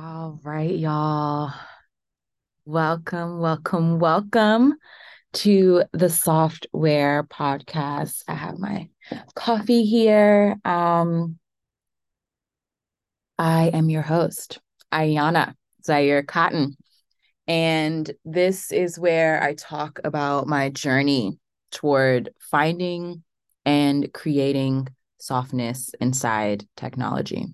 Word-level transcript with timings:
All 0.00 0.38
right, 0.44 0.76
y'all. 0.76 1.52
Welcome, 2.64 3.40
welcome, 3.40 3.98
welcome 3.98 4.74
to 5.32 5.82
the 5.92 6.08
Soft, 6.08 6.68
Where? 6.70 7.24
podcast. 7.24 8.22
I 8.28 8.34
have 8.34 8.60
my 8.60 8.90
coffee 9.34 9.84
here. 9.84 10.54
Um, 10.64 11.40
I 13.40 13.70
am 13.74 13.90
your 13.90 14.02
host, 14.02 14.60
Ayana 14.92 15.54
Zaire 15.84 16.22
Cotton. 16.22 16.76
And 17.48 18.08
this 18.24 18.70
is 18.70 19.00
where 19.00 19.42
I 19.42 19.54
talk 19.54 19.98
about 20.04 20.46
my 20.46 20.68
journey 20.68 21.40
toward 21.72 22.30
finding 22.38 23.24
and 23.64 24.12
creating 24.12 24.86
softness 25.18 25.90
inside 26.00 26.68
technology. 26.76 27.46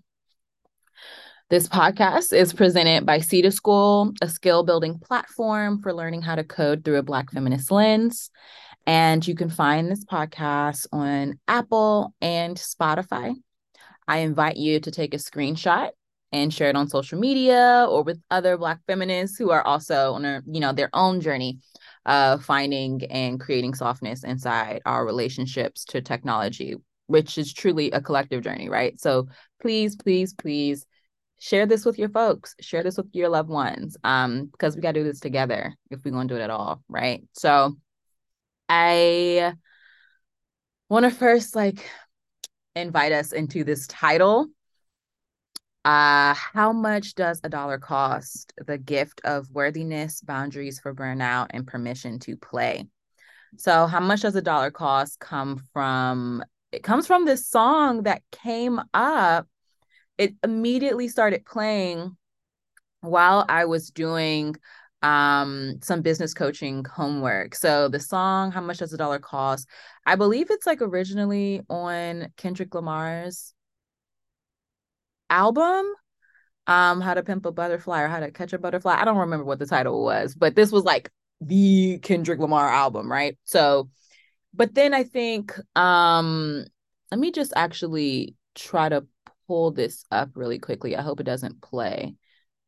This 1.55 1.69
podcast 1.69 2.33
is 2.33 2.53
presented 2.53 3.07
by 3.07 3.21
Seeda 3.21 3.53
School, 3.53 4.13
a 4.21 4.29
skill 4.29 4.65
building 4.65 4.99
platform 4.99 5.81
for 5.81 5.95
learning 5.95 6.23
how 6.23 6.35
to 6.35 6.43
code 6.43 6.85
through 6.85 6.97
a 6.97 7.03
Black 7.05 7.31
feminist 7.31 7.71
lens. 7.71 8.33
And 8.89 9.25
you 9.25 9.37
can 9.37 9.51
find 9.51 9.89
this 9.89 10.05
podcast 10.05 10.89
on 10.91 11.39
Apple 11.47 12.13
and 12.21 12.57
Spotify. 12.57 13.37
I 14.09 14.19
invite 14.19 14.57
you 14.57 14.81
to 14.81 14.91
take 14.91 15.15
a 15.15 15.19
screenshot 15.19 15.91
and 16.33 16.53
share 16.53 16.71
it 16.71 16.77
on 16.77 16.89
social 16.89 17.21
media 17.21 17.87
or 17.89 18.03
with 18.03 18.21
other 18.33 18.59
Black 18.59 18.81
feminists 18.89 19.39
who 19.39 19.53
are 19.53 19.65
also 19.65 20.15
on 20.15 20.25
a, 20.25 20.43
you 20.47 20.59
know, 20.59 20.73
their 20.73 20.91
own 20.93 21.21
journey 21.21 21.61
of 22.05 22.45
finding 22.45 23.05
and 23.13 23.39
creating 23.39 23.75
softness 23.75 24.25
inside 24.25 24.83
our 24.87 25.07
relationships 25.07 25.85
to 25.85 26.01
technology, 26.01 26.75
which 27.07 27.39
is 27.39 27.53
truly 27.53 27.93
a 27.93 28.01
collective 28.01 28.43
journey, 28.43 28.69
right? 28.69 29.01
So 29.01 29.29
please, 29.61 29.95
please, 29.95 30.35
please 30.35 30.85
share 31.39 31.67
this 31.67 31.85
with 31.85 31.99
your 31.99 32.09
folks 32.09 32.55
share 32.61 32.83
this 32.83 32.97
with 32.97 33.09
your 33.13 33.29
loved 33.29 33.49
ones 33.49 33.97
um 34.05 34.47
because 34.47 34.75
we 34.75 34.83
got 34.83 34.93
to 34.93 35.01
do 35.01 35.05
this 35.05 35.21
together 35.21 35.75
if 35.91 36.01
we're 36.05 36.11
going 36.11 36.29
to 36.29 36.35
do 36.35 36.41
it 36.41 36.45
at 36.45 36.51
all 36.51 36.83
right? 36.89 37.23
So 37.33 37.77
i 38.69 39.53
want 40.89 41.05
to 41.05 41.11
first 41.11 41.55
like 41.55 41.85
invite 42.77 43.13
us 43.13 43.33
into 43.33 43.65
this 43.65 43.87
title. 43.87 44.49
Uh 45.85 46.35
how 46.35 46.73
much 46.73 47.15
does 47.15 47.41
a 47.45 47.49
dollar 47.49 47.79
cost 47.79 48.53
the 48.67 48.79
gift 48.79 49.21
of 49.25 49.51
worthiness 49.51 50.21
boundaries 50.23 50.81
for 50.81 50.95
burnout 50.95 51.49
and 51.51 51.67
permission 51.67 52.19
to 52.21 52.37
play? 52.37 52.87
So 53.57 53.87
how 53.87 54.01
much 54.01 54.23
does 54.23 54.35
a 54.35 54.43
dollar 54.43 54.71
cost 54.71 55.21
come 55.21 55.63
from 55.73 56.43
it 56.73 56.83
comes 56.83 57.07
from 57.07 57.25
this 57.25 57.49
song 57.49 58.03
that 58.05 58.23
came 58.33 58.81
up 58.93 59.47
it 60.19 60.35
immediately 60.43 61.09
started 61.09 61.45
playing 61.45 62.17
while 63.01 63.45
I 63.49 63.65
was 63.67 63.91
doing 63.91 64.57
um 65.03 65.79
some 65.83 66.01
business 66.01 66.33
coaching 66.33 66.85
homework. 66.85 67.55
So 67.55 67.89
the 67.89 68.01
song 68.01 68.51
How 68.51 68.63
Much 68.63 68.79
Does 68.79 68.93
a 68.93 68.97
Dollar 68.97 69.19
Cost? 69.19 69.69
I 70.07 70.17
believe 70.17 70.51
it's 70.51 70.67
like 70.67 70.81
originally 70.81 71.61
on 71.69 72.29
Kendrick 72.37 72.75
Lamar's 72.75 73.53
album 75.29 75.87
um 76.67 77.01
How 77.01 77.15
to 77.15 77.23
Pimp 77.23 77.45
a 77.45 77.53
Butterfly 77.53 78.03
or 78.03 78.09
How 78.09 78.21
to 78.21 78.31
Catch 78.31 78.55
a 78.55 78.59
Butterfly. 78.59 78.95
I 78.99 79.05
don't 79.05 79.19
remember 79.19 79.45
what 79.45 79.59
the 79.59 79.67
title 79.67 80.03
was, 80.03 80.35
but 80.35 80.55
this 80.55 80.73
was 80.73 80.85
like 80.85 81.11
the 81.41 81.99
Kendrick 81.99 82.39
Lamar 82.39 82.69
album, 82.69 83.11
right? 83.11 83.37
So 83.45 83.91
but 84.55 84.75
then 84.75 84.95
I 84.95 85.05
think 85.05 85.55
um 85.77 86.65
let 87.11 87.21
me 87.21 87.31
just 87.31 87.53
actually 87.55 88.37
try 88.55 88.89
to 88.89 89.07
pull 89.47 89.71
this 89.71 90.05
up 90.11 90.31
really 90.35 90.59
quickly. 90.59 90.97
I 90.97 91.03
hope 91.03 91.21
it 91.21 91.25
doesn't 91.25 91.63
play. 91.63 92.17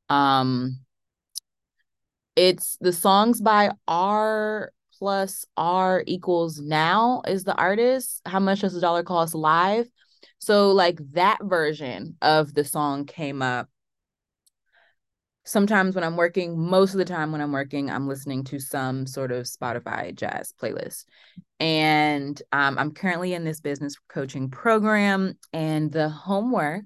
Um 0.08 0.80
it's 2.36 2.76
the 2.80 2.92
songs 2.92 3.40
by 3.40 3.70
R 3.88 4.70
plus 4.98 5.44
R 5.56 6.04
equals 6.06 6.60
now 6.60 7.22
is 7.26 7.44
the 7.44 7.54
artist. 7.54 8.20
How 8.26 8.40
much 8.40 8.60
does 8.60 8.76
a 8.76 8.80
dollar 8.80 9.02
cost 9.02 9.34
live? 9.34 9.88
So 10.38 10.72
like 10.72 10.98
that 11.12 11.38
version 11.42 12.16
of 12.22 12.54
the 12.54 12.64
song 12.64 13.06
came 13.06 13.42
up 13.42 13.68
sometimes 15.46 15.94
when 15.94 16.04
I'm 16.04 16.16
working, 16.16 16.58
most 16.58 16.92
of 16.92 16.98
the 16.98 17.04
time 17.04 17.32
when 17.32 17.40
I'm 17.40 17.52
working, 17.52 17.90
I'm 17.90 18.08
listening 18.08 18.44
to 18.44 18.58
some 18.58 19.06
sort 19.06 19.32
of 19.32 19.46
Spotify 19.46 20.14
jazz 20.14 20.52
playlist. 20.60 21.04
And 21.58 22.40
um, 22.52 22.78
I'm 22.78 22.92
currently 22.92 23.32
in 23.32 23.44
this 23.44 23.60
business 23.60 23.94
coaching 24.08 24.50
program, 24.50 25.38
and 25.52 25.90
the 25.90 26.08
homework 26.08 26.84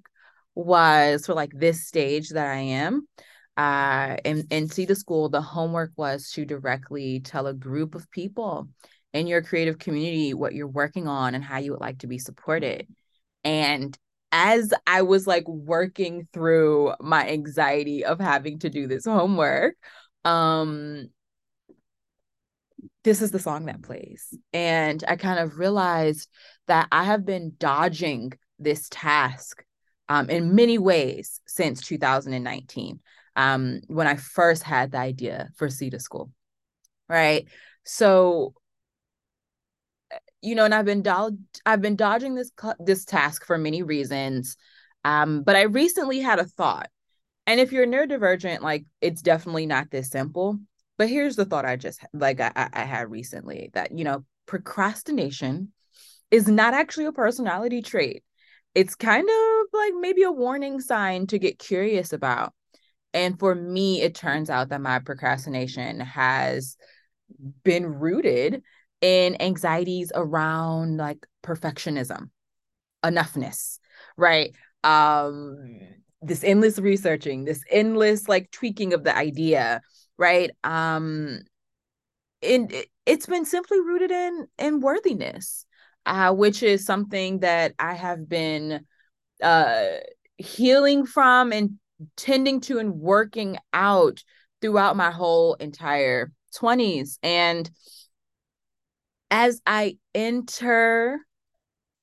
was 0.54 1.26
for 1.26 1.34
like 1.34 1.52
this 1.54 1.86
stage 1.86 2.30
that 2.30 2.46
I 2.46 2.58
am. 2.60 3.08
Uh, 3.56 4.16
in, 4.24 4.46
in 4.50 4.68
Seeda 4.68 4.96
School, 4.96 5.28
the 5.28 5.42
homework 5.42 5.90
was 5.96 6.30
to 6.32 6.44
directly 6.44 7.20
tell 7.20 7.46
a 7.46 7.54
group 7.54 7.94
of 7.94 8.10
people 8.10 8.68
in 9.12 9.26
your 9.26 9.42
creative 9.42 9.78
community 9.78 10.34
what 10.34 10.54
you're 10.54 10.68
working 10.68 11.08
on 11.08 11.34
and 11.34 11.42
how 11.42 11.58
you 11.58 11.72
would 11.72 11.80
like 11.80 11.98
to 11.98 12.06
be 12.06 12.18
supported. 12.18 12.86
And 13.42 13.98
as 14.32 14.72
I 14.86 15.02
was 15.02 15.26
like 15.26 15.46
working 15.48 16.28
through 16.32 16.94
my 17.00 17.28
anxiety 17.28 18.04
of 18.04 18.20
having 18.20 18.58
to 18.60 18.70
do 18.70 18.86
this 18.86 19.04
homework, 19.04 19.74
um 20.24 21.10
this 23.04 23.22
is 23.22 23.30
the 23.30 23.38
song 23.38 23.66
that 23.66 23.82
plays. 23.82 24.34
And 24.52 25.02
I 25.06 25.16
kind 25.16 25.38
of 25.38 25.58
realized 25.58 26.28
that 26.66 26.88
I 26.92 27.04
have 27.04 27.24
been 27.24 27.52
dodging 27.58 28.32
this 28.58 28.88
task 28.90 29.64
um, 30.08 30.28
in 30.28 30.54
many 30.54 30.76
ways 30.78 31.40
since 31.46 31.80
2019, 31.82 33.00
um, 33.36 33.80
when 33.86 34.06
I 34.06 34.16
first 34.16 34.62
had 34.62 34.92
the 34.92 34.98
idea 34.98 35.48
for 35.56 35.68
Seeda 35.68 36.00
School. 36.00 36.30
Right. 37.08 37.48
So 37.84 38.54
you 40.42 40.54
know, 40.54 40.64
and 40.64 40.74
I've 40.74 40.84
been 40.84 41.02
do- 41.02 41.38
I've 41.66 41.82
been 41.82 41.96
dodging 41.96 42.34
this 42.34 42.50
this 42.78 43.04
task 43.04 43.44
for 43.44 43.58
many 43.58 43.82
reasons. 43.82 44.56
Um, 45.04 45.42
but 45.42 45.56
I 45.56 45.62
recently 45.62 46.20
had 46.20 46.38
a 46.38 46.44
thought. 46.44 46.88
And 47.46 47.58
if 47.58 47.72
you're 47.72 47.86
neurodivergent, 47.86 48.60
like 48.60 48.84
it's 49.00 49.22
definitely 49.22 49.66
not 49.66 49.90
this 49.90 50.10
simple. 50.10 50.58
But 50.98 51.08
here's 51.08 51.36
the 51.36 51.44
thought 51.44 51.64
I 51.64 51.76
just 51.76 52.00
like 52.12 52.40
I, 52.40 52.52
I 52.72 52.82
had 52.82 53.10
recently 53.10 53.70
that 53.74 53.96
you 53.96 54.04
know 54.04 54.24
procrastination 54.46 55.72
is 56.30 56.48
not 56.48 56.74
actually 56.74 57.06
a 57.06 57.12
personality 57.12 57.82
trait. 57.82 58.22
It's 58.74 58.94
kind 58.94 59.28
of 59.28 59.66
like 59.72 59.94
maybe 59.98 60.22
a 60.22 60.30
warning 60.30 60.80
sign 60.80 61.26
to 61.28 61.38
get 61.38 61.58
curious 61.58 62.12
about. 62.12 62.52
And 63.12 63.38
for 63.38 63.54
me, 63.54 64.02
it 64.02 64.14
turns 64.14 64.48
out 64.48 64.68
that 64.68 64.80
my 64.80 65.00
procrastination 65.00 66.00
has 66.00 66.76
been 67.64 67.86
rooted 67.86 68.62
in 69.00 69.40
anxieties 69.40 70.12
around 70.14 70.96
like 70.96 71.26
perfectionism, 71.42 72.30
enoughness, 73.04 73.78
right? 74.16 74.54
Um, 74.84 75.80
this 76.22 76.44
endless 76.44 76.78
researching, 76.78 77.44
this 77.44 77.62
endless 77.70 78.28
like 78.28 78.50
tweaking 78.50 78.92
of 78.92 79.04
the 79.04 79.16
idea, 79.16 79.80
right? 80.18 80.50
Um, 80.64 81.40
and 82.42 82.72
it, 82.72 82.88
it's 83.06 83.26
been 83.26 83.44
simply 83.44 83.80
rooted 83.80 84.10
in 84.10 84.46
in 84.58 84.80
worthiness, 84.80 85.66
uh, 86.06 86.32
which 86.32 86.62
is 86.62 86.84
something 86.84 87.40
that 87.40 87.74
I 87.78 87.94
have 87.94 88.28
been 88.28 88.86
uh 89.42 89.84
healing 90.36 91.06
from 91.06 91.52
and 91.52 91.78
tending 92.16 92.60
to 92.60 92.78
and 92.78 92.94
working 92.94 93.58
out 93.72 94.22
throughout 94.60 94.96
my 94.96 95.10
whole 95.10 95.54
entire 95.54 96.32
20s 96.54 97.18
and 97.22 97.70
as 99.30 99.60
I 99.66 99.98
enter 100.14 101.20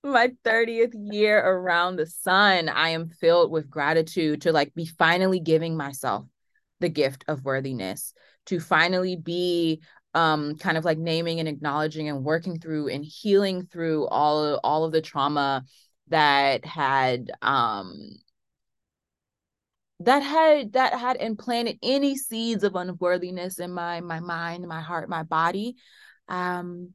my 0.03 0.31
30th 0.43 0.93
year 0.93 1.39
around 1.39 1.95
the 1.95 2.05
sun, 2.05 2.69
I 2.69 2.89
am 2.89 3.09
filled 3.09 3.51
with 3.51 3.69
gratitude 3.69 4.41
to 4.41 4.51
like 4.51 4.73
be 4.73 4.85
finally 4.85 5.39
giving 5.39 5.75
myself 5.75 6.25
the 6.79 6.89
gift 6.89 7.25
of 7.27 7.43
worthiness, 7.43 8.13
to 8.47 8.59
finally 8.59 9.15
be 9.15 9.81
um 10.13 10.55
kind 10.55 10.77
of 10.77 10.85
like 10.85 10.97
naming 10.97 11.39
and 11.39 11.49
acknowledging 11.49 12.07
and 12.09 12.23
working 12.23 12.59
through 12.59 12.87
and 12.87 13.03
healing 13.03 13.67
through 13.71 14.07
all 14.07 14.43
of, 14.43 14.59
all 14.63 14.85
of 14.85 14.91
the 14.91 15.01
trauma 15.01 15.63
that 16.07 16.65
had 16.65 17.29
um 17.41 17.93
that 19.99 20.19
had 20.19 20.73
that 20.73 20.93
had 20.93 21.17
implanted 21.17 21.77
any 21.81 22.15
seeds 22.15 22.63
of 22.63 22.75
unworthiness 22.75 23.59
in 23.59 23.71
my 23.71 23.99
my 23.99 24.19
mind 24.19 24.67
my 24.67 24.81
heart 24.81 25.09
my 25.09 25.23
body. 25.23 25.75
Um 26.29 26.93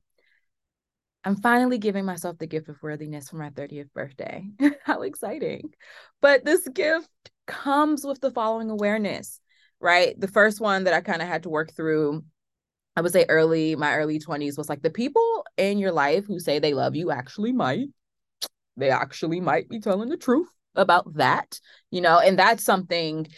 I'm 1.25 1.37
finally 1.37 1.79
giving 1.79 2.05
myself 2.05 2.39
the 2.39 2.47
gift 2.47 2.69
of 2.69 2.83
worthiness 2.83 3.29
for 3.29 3.37
my 3.37 3.51
30th 3.51 3.93
birthday. 3.95 4.45
How 4.85 5.03
exciting. 5.03 5.73
But 6.21 6.45
this 6.45 6.67
gift 6.69 7.09
comes 7.47 8.05
with 8.05 8.21
the 8.21 8.31
following 8.31 8.71
awareness, 8.71 9.41
right? 9.81 10.19
The 10.19 10.29
first 10.29 10.61
one 10.61 10.85
that 10.85 10.95
I 10.95 11.01
kind 11.01 11.23
of 11.23 11.29
had 11.29 11.45
to 11.45 11.49
work 11.49 11.73
through, 11.75 12.25
I 12.97 13.03
would 13.03 13.13
say 13.13 13.25
early, 13.29 13.77
my 13.77 13.95
early 13.97 14.19
20s 14.19 14.59
was 14.59 14.69
like 14.69 14.83
the 14.83 14.91
people 14.91 15.45
in 15.57 15.79
your 15.79 15.93
life 15.93 16.25
who 16.27 16.41
say 16.41 16.59
they 16.59 16.75
love 16.75 16.97
you 16.97 17.11
actually 17.13 17.53
might. 17.53 17.89
They 18.77 18.91
actually 18.91 19.41
might 19.41 19.69
be 19.69 19.81
telling 19.81 20.09
the 20.09 20.17
truth 20.17 20.49
about 20.75 21.15
that, 21.15 21.61
you 21.91 22.01
know, 22.01 22.19
and 22.19 22.39
that's 22.39 22.65
something 22.65 23.29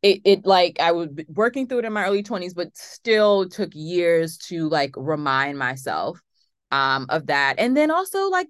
it 0.00 0.20
it 0.24 0.46
like 0.46 0.80
I 0.80 0.92
was 0.92 1.08
working 1.28 1.66
through 1.66 1.80
it 1.80 1.84
in 1.84 1.92
my 1.92 2.04
early 2.04 2.22
20s, 2.22 2.54
but 2.54 2.76
still 2.76 3.48
took 3.48 3.74
years 3.74 4.38
to 4.48 4.68
like 4.68 4.94
remind 4.96 5.58
myself 5.58 6.20
um 6.70 7.06
of 7.08 7.26
that. 7.26 7.56
And 7.58 7.76
then 7.76 7.90
also 7.90 8.28
like 8.28 8.48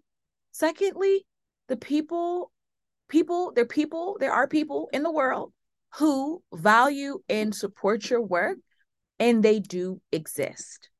secondly, 0.52 1.24
the 1.68 1.76
people, 1.76 2.50
people, 3.08 3.52
there 3.54 3.66
people, 3.66 4.16
there 4.18 4.32
are 4.32 4.48
people 4.48 4.88
in 4.92 5.02
the 5.02 5.12
world 5.12 5.52
who 5.96 6.42
value 6.52 7.20
and 7.28 7.54
support 7.54 8.10
your 8.10 8.20
work, 8.20 8.58
and 9.18 9.42
they 9.42 9.60
do 9.60 10.00
exist. 10.12 10.90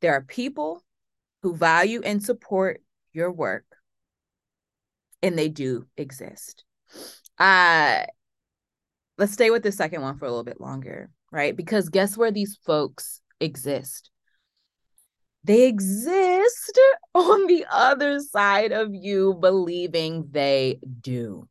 There 0.00 0.12
are 0.12 0.22
people 0.22 0.82
who 1.42 1.54
value 1.56 2.02
and 2.04 2.22
support 2.22 2.82
your 3.12 3.32
work, 3.32 3.64
and 5.22 5.38
they 5.38 5.48
do 5.48 5.86
exist. 5.96 6.64
Uh, 7.38 8.04
let's 9.18 9.32
stay 9.32 9.50
with 9.50 9.62
the 9.62 9.72
second 9.72 10.02
one 10.02 10.18
for 10.18 10.26
a 10.26 10.28
little 10.28 10.44
bit 10.44 10.60
longer, 10.60 11.10
right? 11.32 11.56
Because 11.56 11.88
guess 11.88 12.16
where 12.16 12.30
these 12.30 12.58
folks 12.64 13.20
exist? 13.40 14.10
They 15.44 15.66
exist 15.66 16.78
on 17.14 17.46
the 17.46 17.66
other 17.70 18.20
side 18.20 18.72
of 18.72 18.94
you 18.94 19.34
believing 19.40 20.28
they 20.30 20.78
do. 21.00 21.48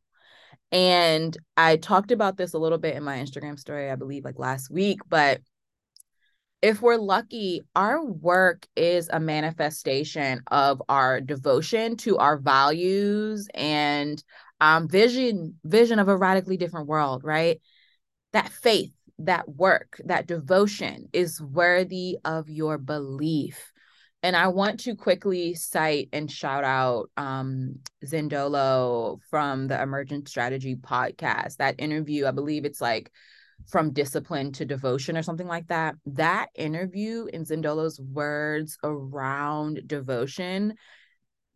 And 0.72 1.36
I 1.56 1.76
talked 1.76 2.12
about 2.12 2.36
this 2.36 2.54
a 2.54 2.58
little 2.58 2.78
bit 2.78 2.96
in 2.96 3.02
my 3.02 3.18
Instagram 3.18 3.58
story, 3.58 3.90
I 3.90 3.96
believe, 3.96 4.24
like 4.24 4.38
last 4.38 4.70
week. 4.70 5.00
But 5.08 5.40
if 6.62 6.82
we're 6.82 6.96
lucky, 6.96 7.62
our 7.74 8.04
work 8.04 8.66
is 8.76 9.08
a 9.10 9.18
manifestation 9.18 10.42
of 10.48 10.82
our 10.88 11.20
devotion 11.20 11.96
to 11.98 12.18
our 12.18 12.36
values 12.36 13.48
and 13.54 14.22
um, 14.60 14.86
vision, 14.86 15.58
vision 15.64 15.98
of 15.98 16.08
a 16.08 16.16
radically 16.16 16.58
different 16.58 16.86
world, 16.86 17.24
right? 17.24 17.60
That 18.32 18.50
faith, 18.50 18.92
that 19.20 19.48
work, 19.48 20.00
that 20.04 20.26
devotion 20.26 21.08
is 21.12 21.40
worthy 21.40 22.18
of 22.24 22.50
your 22.50 22.76
belief. 22.76 23.72
And 24.22 24.36
I 24.36 24.48
want 24.48 24.80
to 24.80 24.94
quickly 24.94 25.54
cite 25.54 26.10
and 26.12 26.30
shout 26.30 26.62
out 26.62 27.10
um, 27.16 27.76
Zindolo 28.04 29.18
from 29.30 29.68
the 29.68 29.80
Emergent 29.80 30.28
Strategy 30.28 30.76
podcast. 30.76 31.56
That 31.56 31.76
interview, 31.78 32.26
I 32.26 32.30
believe 32.30 32.64
it's 32.64 32.82
like 32.82 33.10
from 33.66 33.92
discipline 33.92 34.52
to 34.52 34.64
devotion 34.64 35.16
or 35.16 35.22
something 35.22 35.46
like 35.46 35.68
that. 35.68 35.94
That 36.06 36.48
interview 36.54 37.26
in 37.32 37.44
Zindolo's 37.44 37.98
words 37.98 38.76
around 38.82 39.86
devotion 39.86 40.74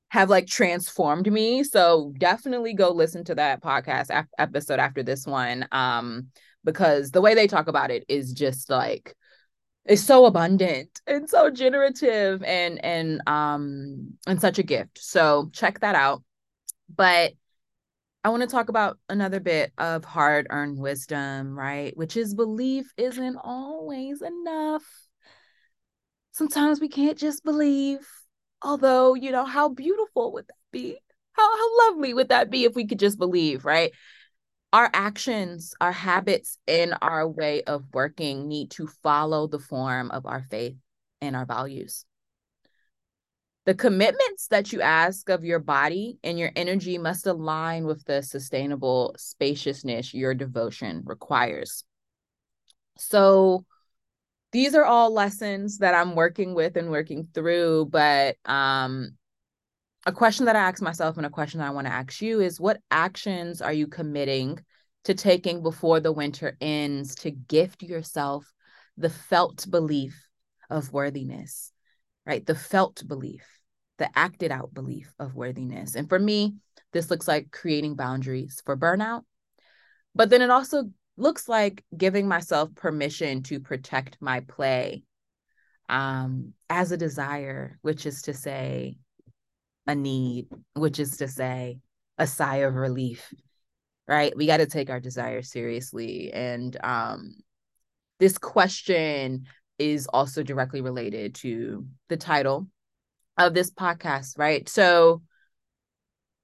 have 0.09 0.31
like 0.31 0.47
transformed 0.47 1.31
me. 1.31 1.65
So 1.65 2.13
definitely 2.19 2.73
go 2.73 2.93
listen 2.93 3.25
to 3.25 3.35
that 3.35 3.63
podcast 3.63 4.11
ap- 4.11 4.29
episode 4.39 4.79
after 4.79 5.03
this 5.03 5.27
one 5.27 5.67
um 5.73 6.29
because 6.63 7.11
the 7.11 7.21
way 7.21 7.35
they 7.35 7.47
talk 7.47 7.69
about 7.69 7.91
it 7.91 8.05
is 8.09 8.33
just 8.33 8.71
like 8.71 9.15
is 9.87 10.05
so 10.05 10.25
abundant 10.25 11.01
and 11.07 11.29
so 11.29 11.51
generative 11.51 12.43
and 12.43 12.83
and 12.85 13.21
um 13.27 14.15
and 14.27 14.41
such 14.41 14.59
a 14.59 14.63
gift. 14.63 14.99
So 14.99 15.51
check 15.53 15.81
that 15.81 15.95
out. 15.95 16.23
But 16.95 17.33
I 18.23 18.31
want 18.31 18.43
to 18.43 18.49
talk 18.49 18.71
about 18.71 18.99
another 19.11 19.39
bit 19.39 19.73
of 19.77 20.05
hard 20.05 20.47
earned 20.49 20.79
wisdom, 20.79 21.59
right? 21.59 21.95
Which 21.97 22.17
is 22.17 22.35
belief 22.35 22.91
isn't 22.97 23.37
always 23.37 24.23
enough. 24.23 24.83
Sometimes 26.33 26.81
we 26.81 26.89
can't 26.89 27.19
just 27.19 27.45
believe. 27.45 28.01
Although, 28.63 29.13
you 29.13 29.31
know, 29.31 29.45
how 29.45 29.69
beautiful 29.69 30.33
would 30.33 30.47
that 30.47 30.55
be? 30.73 30.99
How, 31.33 31.43
how 31.43 31.91
lovely 31.91 32.15
would 32.15 32.31
that 32.31 32.49
be 32.51 32.65
if 32.65 32.75
we 32.75 32.87
could 32.87 32.99
just 32.99 33.19
believe, 33.19 33.67
right? 33.67 33.93
Our 34.75 34.91
actions, 34.93 35.73
our 35.81 35.93
habits, 35.93 36.59
and 36.67 36.95
our 37.01 37.29
way 37.29 37.63
of 37.63 37.85
working 37.93 38.49
need 38.49 38.73
to 38.73 38.89
follow 39.05 39.47
the 39.47 39.61
form 39.61 40.11
of 40.11 40.27
our 40.27 40.45
faith 40.51 40.75
and 41.21 41.37
our 41.37 41.47
values. 41.47 42.05
The 43.67 43.77
commitments 43.77 44.49
that 44.49 44.73
you 44.73 44.81
ask 44.81 45.29
of 45.29 45.45
your 45.45 45.61
body 45.61 46.19
and 46.25 46.41
your 46.41 46.51
energy 46.57 46.99
must 46.99 47.25
align 47.29 47.85
with 47.85 48.05
the 48.05 48.21
sustainable 48.21 49.15
spaciousness 49.17 50.13
your 50.13 50.35
devotion 50.35 51.03
requires. 51.05 51.85
So, 52.99 53.65
these 54.51 54.75
are 54.75 54.85
all 54.85 55.13
lessons 55.13 55.79
that 55.79 55.95
I'm 55.95 56.17
working 56.17 56.53
with 56.53 56.77
and 56.77 56.91
working 56.91 57.29
through, 57.33 57.87
but 57.93 58.39
um, 58.45 59.17
a 60.07 60.13
question 60.13 60.47
that 60.47 60.57
I 60.57 60.61
ask 60.61 60.83
myself 60.83 61.17
and 61.17 61.27
a 61.27 61.31
question 61.31 61.61
that 61.61 61.69
I 61.69 61.73
want 61.73 61.87
to 61.87 61.93
ask 61.93 62.21
you 62.21 62.41
is 62.41 62.61
what 62.61 62.81
actions 62.91 63.63
are 63.63 63.73
you 63.73 63.87
committing 63.87 64.59
to 65.05 65.15
taking 65.15 65.63
before 65.63 66.01
the 66.01 66.13
winter 66.13 66.57
ends 66.61 67.15
to 67.17 67.31
gift 67.31 67.83
yourself 67.83 68.53
the 68.97 69.11
felt 69.11 69.71
belief 69.71 70.29
of 70.71 70.93
worthiness, 70.93 71.73
right? 72.27 72.45
The 72.45 72.55
felt 72.55 73.07
belief, 73.07 73.47
the 73.99 74.09
acted 74.17 74.51
out 74.51 74.73
belief 74.73 75.13
of 75.19 75.35
worthiness. 75.35 75.95
And 75.95 76.09
for 76.09 76.19
me, 76.19 76.57
this 76.93 77.11
looks 77.11 77.27
like 77.27 77.51
creating 77.51 77.97
boundaries 77.97 78.63
for 78.65 78.77
burnout, 78.77 79.23
but 80.15 80.31
then 80.31 80.43
it 80.43 80.51
also 80.51 80.85
looks 81.17 81.49
like 81.49 81.85
giving 81.97 82.29
myself 82.29 82.75
permission 82.75 83.43
to 83.45 83.61
protect 83.61 84.19
my 84.21 84.41
play 84.41 85.05
um, 85.89 86.55
as 86.71 86.93
a 86.93 86.97
desire, 86.97 87.79
which 87.83 88.07
is 88.07 88.23
to 88.23 88.35
say, 88.35 88.97
a 89.87 89.95
need, 89.95 90.47
which 90.75 90.99
is 90.99 91.19
to 91.19 91.29
say, 91.29 91.79
a 92.19 92.27
sigh 92.27 92.59
of 92.59 92.75
relief, 92.75 93.33
right? 94.07 94.37
We 94.37 94.47
got 94.47 94.59
to 94.59 94.67
take 94.67 94.91
our 94.91 95.01
desires 95.01 95.51
seriously. 95.51 96.33
And 96.33 96.77
um, 96.85 97.35
this 98.21 98.39
question 98.39 99.47
is 99.79 100.07
also 100.07 100.43
directly 100.43 100.81
related 100.81 101.35
to 101.37 101.87
the 102.09 102.17
title 102.17 102.69
of 103.37 103.55
this 103.55 103.71
podcast, 103.71 104.39
right? 104.39 104.69
So 104.69 105.23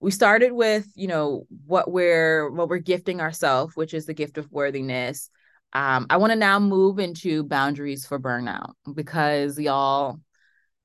we 0.01 0.11
started 0.11 0.53
with, 0.53 0.89
you 0.95 1.07
know, 1.07 1.47
what 1.67 1.91
we're 1.91 2.51
what 2.51 2.69
we're 2.69 2.79
gifting 2.79 3.21
ourselves, 3.21 3.77
which 3.77 3.95
is 3.95 4.07
the 4.07 4.15
gift 4.15 4.39
of 4.39 4.51
worthiness. 4.51 5.31
Um, 5.73 6.07
I 6.11 6.17
want 6.17 6.33
to 6.33 6.37
now 6.37 6.59
move 6.59 6.99
into 6.99 7.45
boundaries 7.45 8.05
for 8.05 8.19
burnout 8.19 8.73
because 8.93 9.59
y'all, 9.59 10.19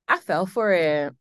I 0.07 0.19
fell 0.19 0.45
for 0.45 0.71
it. 0.73 1.13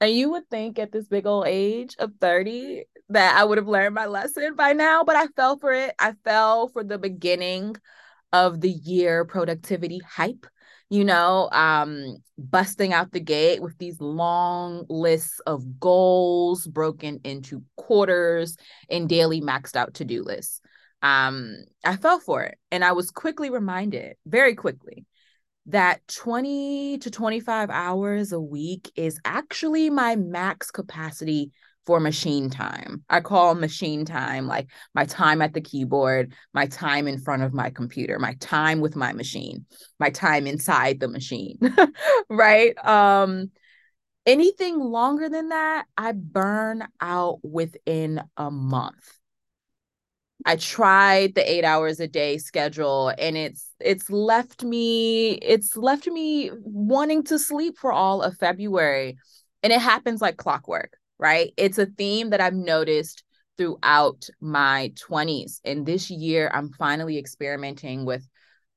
And 0.00 0.12
you 0.12 0.30
would 0.30 0.48
think 0.50 0.78
at 0.78 0.92
this 0.92 1.08
big 1.08 1.26
old 1.26 1.46
age 1.46 1.96
of 1.98 2.12
30 2.20 2.84
that 3.08 3.36
I 3.36 3.44
would 3.44 3.58
have 3.58 3.68
learned 3.68 3.94
my 3.94 4.06
lesson 4.06 4.54
by 4.54 4.72
now, 4.72 5.04
but 5.04 5.16
I 5.16 5.26
fell 5.28 5.58
for 5.58 5.72
it. 5.72 5.94
I 5.98 6.12
fell 6.24 6.68
for 6.68 6.84
the 6.84 6.98
beginning 6.98 7.76
of 8.32 8.60
the 8.60 8.70
year 8.70 9.24
productivity 9.24 10.00
hype, 10.06 10.46
you 10.90 11.04
know, 11.04 11.48
um, 11.52 12.16
busting 12.36 12.92
out 12.92 13.12
the 13.12 13.20
gate 13.20 13.62
with 13.62 13.78
these 13.78 14.00
long 14.00 14.84
lists 14.88 15.40
of 15.46 15.80
goals 15.80 16.66
broken 16.66 17.20
into 17.24 17.62
quarters 17.76 18.56
and 18.90 19.08
daily 19.08 19.40
maxed 19.40 19.76
out 19.76 19.94
to 19.94 20.04
do 20.04 20.22
lists. 20.22 20.60
Um, 21.02 21.56
I 21.84 21.96
fell 21.96 22.18
for 22.18 22.42
it 22.42 22.58
and 22.70 22.84
I 22.84 22.92
was 22.92 23.10
quickly 23.10 23.48
reminded, 23.48 24.16
very 24.26 24.54
quickly, 24.54 25.06
that 25.66 26.06
20 26.08 26.98
to 26.98 27.10
25 27.10 27.70
hours 27.70 28.32
a 28.32 28.40
week 28.40 28.90
is 28.96 29.18
actually 29.24 29.90
my 29.90 30.16
max 30.16 30.70
capacity 30.70 31.50
for 31.86 32.00
machine 32.00 32.50
time. 32.50 33.04
I 33.08 33.20
call 33.20 33.54
machine 33.54 34.04
time 34.04 34.46
like 34.46 34.68
my 34.94 35.04
time 35.04 35.40
at 35.40 35.54
the 35.54 35.60
keyboard, 35.60 36.34
my 36.52 36.66
time 36.66 37.06
in 37.06 37.18
front 37.18 37.42
of 37.42 37.54
my 37.54 37.70
computer, 37.70 38.18
my 38.18 38.34
time 38.40 38.80
with 38.80 38.96
my 38.96 39.12
machine, 39.12 39.66
my 40.00 40.10
time 40.10 40.46
inside 40.46 40.98
the 40.98 41.08
machine, 41.08 41.58
right? 42.28 42.76
Um 42.84 43.50
anything 44.24 44.80
longer 44.80 45.28
than 45.28 45.50
that, 45.50 45.86
I 45.96 46.12
burn 46.12 46.86
out 47.00 47.38
within 47.44 48.22
a 48.36 48.50
month. 48.50 49.18
I 50.46 50.54
tried 50.54 51.34
the 51.34 51.50
8 51.50 51.64
hours 51.64 51.98
a 51.98 52.06
day 52.06 52.38
schedule 52.38 53.12
and 53.18 53.36
it's 53.36 53.68
it's 53.80 54.08
left 54.08 54.62
me 54.62 55.32
it's 55.32 55.76
left 55.76 56.06
me 56.06 56.52
wanting 56.62 57.24
to 57.24 57.38
sleep 57.38 57.76
for 57.78 57.92
all 57.92 58.22
of 58.22 58.38
February 58.38 59.18
and 59.64 59.72
it 59.72 59.80
happens 59.80 60.22
like 60.22 60.36
clockwork, 60.36 60.96
right? 61.18 61.52
It's 61.56 61.78
a 61.78 61.86
theme 61.86 62.30
that 62.30 62.40
I've 62.40 62.54
noticed 62.54 63.24
throughout 63.58 64.28
my 64.40 64.92
20s 64.96 65.60
and 65.64 65.84
this 65.84 66.10
year 66.10 66.48
I'm 66.54 66.70
finally 66.72 67.18
experimenting 67.18 68.04
with 68.04 68.24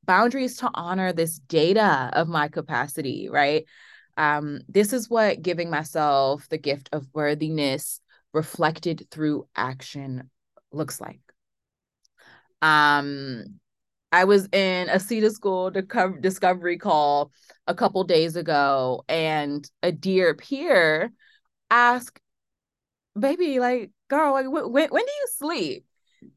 boundaries 0.06 0.58
to 0.58 0.72
honor 0.74 1.14
this 1.14 1.38
data 1.38 2.10
of 2.14 2.28
my 2.28 2.48
capacity, 2.48 3.30
right? 3.30 3.66
Um, 4.18 4.62
this 4.68 4.92
is 4.92 5.08
what 5.08 5.44
giving 5.44 5.70
myself 5.70 6.50
the 6.50 6.58
gift 6.58 6.90
of 6.94 7.06
worthiness 7.14 8.02
reflected 8.34 9.08
through 9.12 9.48
action 9.56 10.32
looks 10.72 11.00
like. 11.00 11.22
Um, 12.62 13.60
I 14.12 14.26
was 14.26 14.48
in 14.52 14.90
a 14.90 14.96
Seeda 14.96 15.32
School 15.32 15.72
discovery 16.22 16.78
call 16.78 17.32
a 17.68 17.76
couple 17.76 18.04
days 18.04 18.36
ago, 18.36 19.04
and 19.08 19.70
a 19.84 19.92
dear 19.92 20.34
peer 20.36 21.12
asked, 21.70 22.20
"Baby, 23.18 23.60
like, 23.60 23.92
girl, 24.08 24.34
like, 24.34 24.48
when 24.50 24.72
when 24.72 25.06
do 25.06 25.12
you 25.22 25.28
sleep?" 25.36 25.86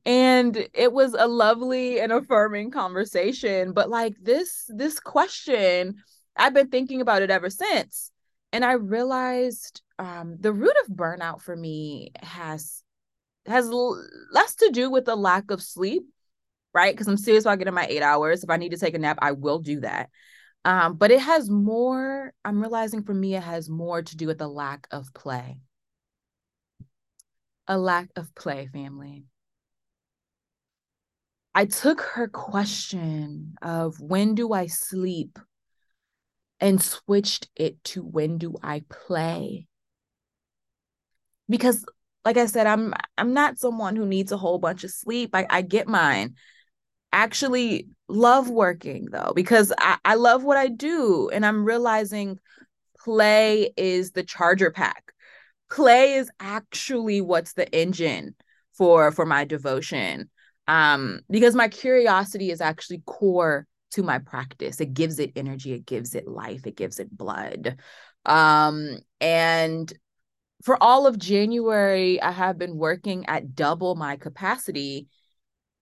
and 0.07 0.69
it 0.75 0.93
was 0.93 1.14
a 1.14 1.29
lovely 1.29 2.00
and 2.00 2.12
affirming 2.12 2.71
conversation 2.71 3.73
but 3.73 3.91
like 3.91 4.14
this 4.23 4.64
this 4.69 5.00
question 5.00 5.97
i've 6.37 6.55
been 6.55 6.69
thinking 6.69 7.00
about 7.00 7.23
it 7.23 7.31
ever 7.31 7.50
since 7.50 8.11
and 8.52 8.64
i 8.64 8.73
realized 8.73 9.83
um, 9.99 10.37
the 10.41 10.52
root 10.52 10.75
of 10.85 10.95
burnout 10.97 11.43
for 11.43 11.57
me 11.57 12.12
has 12.23 12.83
has 13.47 13.69
l- 13.69 14.02
less 14.33 14.55
to 14.57 14.71
do 14.73 14.91
with 14.91 15.05
the 15.07 15.17
lack 15.17 15.50
of 15.50 15.62
sleep 15.62 16.05
right 16.75 16.95
because 16.95 17.09
i'm 17.09 17.17
serious 17.17 17.45
about 17.45 17.59
getting 17.59 17.75
my 17.75 17.87
eight 17.88 18.02
hours 18.02 18.43
if 18.43 18.50
i 18.50 18.57
need 18.57 18.71
to 18.71 18.79
take 18.79 18.95
a 18.95 18.99
nap 18.99 19.19
i 19.23 19.33
will 19.33 19.59
do 19.59 19.81
that 19.81 20.11
um, 20.64 20.95
but 20.95 21.11
it 21.11 21.21
has 21.21 21.50
more 21.50 22.33
i'm 22.45 22.61
realizing 22.61 23.02
for 23.02 23.14
me 23.14 23.35
it 23.35 23.43
has 23.43 23.69
more 23.69 24.02
to 24.02 24.17
do 24.17 24.26
with 24.26 24.38
the 24.38 24.49
lack 24.49 24.87
of 24.91 25.12
play 25.14 25.59
a 27.67 27.79
lack 27.79 28.09
of 28.17 28.35
play 28.35 28.69
family 28.73 29.25
I 31.55 31.67
took 31.67 32.00
her 32.00 32.29
question 32.29 33.55
of 33.61 34.00
when 34.00 34.35
do 34.35 34.52
I 34.52 34.67
sleep 34.67 35.38
and 36.61 36.81
switched 36.81 37.49
it 37.57 37.83
to 37.85 38.02
when 38.02 38.38
do 38.38 38.57
I 38.62 38.85
play? 38.88 39.67
Because 41.49 41.85
like 42.25 42.38
I 42.38 42.47
said, 42.47 42.67
I'm 42.67 42.95
I'm 43.19 43.35
not 43.35 43.59
someone 43.59 43.97
who 43.97 44.07
needs 44.07 44.33
a 44.33 44.38
whole 44.38 44.59
bunch 44.59 44.85
of 44.85 44.91
sleep. 44.91 45.35
I, 45.35 45.47
I 45.50 45.61
get 45.61 45.88
mine. 45.88 46.37
Actually 47.12 47.88
love 48.09 48.49
working 48.49 49.09
though, 49.11 49.33
because 49.35 49.73
I, 49.78 49.99
I 50.04 50.14
love 50.14 50.45
what 50.45 50.57
I 50.57 50.69
do. 50.69 51.31
And 51.33 51.45
I'm 51.45 51.64
realizing 51.64 52.38
play 52.99 53.73
is 53.76 54.12
the 54.12 54.23
charger 54.23 54.71
pack. 54.71 55.12
Play 55.71 56.14
is 56.14 56.31
actually 56.40 57.21
what's 57.21 57.54
the 57.54 57.69
engine 57.75 58.35
for 58.73 59.12
for 59.12 59.26
my 59.26 59.45
devotion 59.45 60.31
um 60.69 61.21
because 61.31 61.54
my 61.54 61.69
curiosity 61.69 62.50
is 62.50 62.61
actually 62.61 63.02
core 63.07 63.66
to 63.90 64.02
my 64.02 64.19
practice 64.19 64.81
it 64.81 64.95
gives 64.95 65.19
it 65.19 65.33
energy 65.37 65.73
it 65.73 65.85
gives 65.85 66.14
it 66.14 66.26
life 66.26 66.66
it 66.66 66.76
gives 66.76 66.99
it 66.99 67.16
blood 67.16 67.76
um 68.26 68.97
and 69.21 69.92
for 70.64 70.81
all 70.83 71.07
of 71.07 71.19
January 71.19 72.23
I 72.23 72.31
have 72.31 72.59
been 72.59 72.76
working 72.76 73.26
at 73.26 73.54
double 73.54 73.97
my 73.97 74.16
capacity 74.16 75.09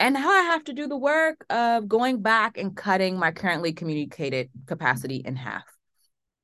and 0.00 0.14
now 0.14 0.28
I 0.28 0.42
have 0.42 0.64
to 0.64 0.73
do 0.73 0.88
the 0.88 0.97
work 0.97 1.45
of 1.50 1.87
going 1.87 2.23
back 2.23 2.59
and 2.59 2.76
cutting 2.76 3.19
my 3.19 3.30
currently 3.30 3.73
communicated 3.73 4.50
capacity 4.66 5.23
in 5.25 5.37
half 5.37 5.64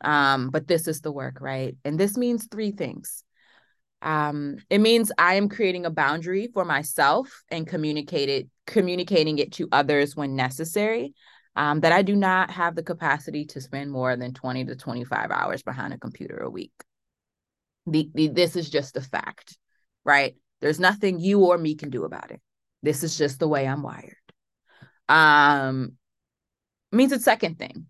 um 0.03 0.51
but 0.51 0.69
this 0.69 0.87
is 0.87 1.01
the 1.01 1.11
work 1.11 1.39
right 1.41 1.75
and 1.85 1.99
this 1.99 2.17
means 2.17 2.47
three 2.51 2.71
things 2.71 3.25
um, 4.03 4.59
it 4.71 4.79
means 4.79 5.11
I 5.19 5.35
am 5.35 5.49
creating 5.49 5.87
a 5.87 5.91
boundary 5.91 6.49
for 6.53 6.65
myself 6.65 7.43
and 7.51 7.67
communicate 7.67 8.29
it, 8.29 8.49
communicating 8.67 9.39
it 9.39 9.53
to 9.55 9.69
others 9.73 10.15
when 10.15 10.37
necessary. 10.37 11.15
Um, 11.57 11.81
that 11.81 11.93
I 11.93 12.03
do 12.03 12.15
not 12.15 12.51
have 12.51 12.75
the 12.75 12.83
capacity 12.83 13.47
to 13.47 13.63
spend 13.63 13.91
more 13.91 14.15
than 14.15 14.35
20 14.35 14.67
to 14.67 14.77
25 14.77 15.31
hours 15.31 15.63
behind 15.63 15.95
a 15.95 15.99
computer 15.99 16.37
a 16.37 16.51
week. 16.51 16.75
The, 17.87 18.11
the, 18.15 18.29
this 18.29 18.57
is 18.57 18.69
just 18.69 18.95
a 18.99 19.01
fact, 19.01 19.57
right? 20.05 20.37
There's 20.61 20.79
nothing 20.79 21.19
you 21.19 21.47
or 21.47 21.57
me 21.57 21.75
can 21.75 21.89
do 21.89 22.05
about 22.05 22.31
it. 22.31 22.43
This 22.83 23.03
is 23.03 23.17
just 23.17 23.39
the 23.39 23.49
way 23.49 23.67
I'm 23.67 23.83
wired. 23.83 24.15
Um, 25.09 25.93
means 26.93 27.11
the 27.11 27.19
second 27.19 27.59
thing 27.59 27.87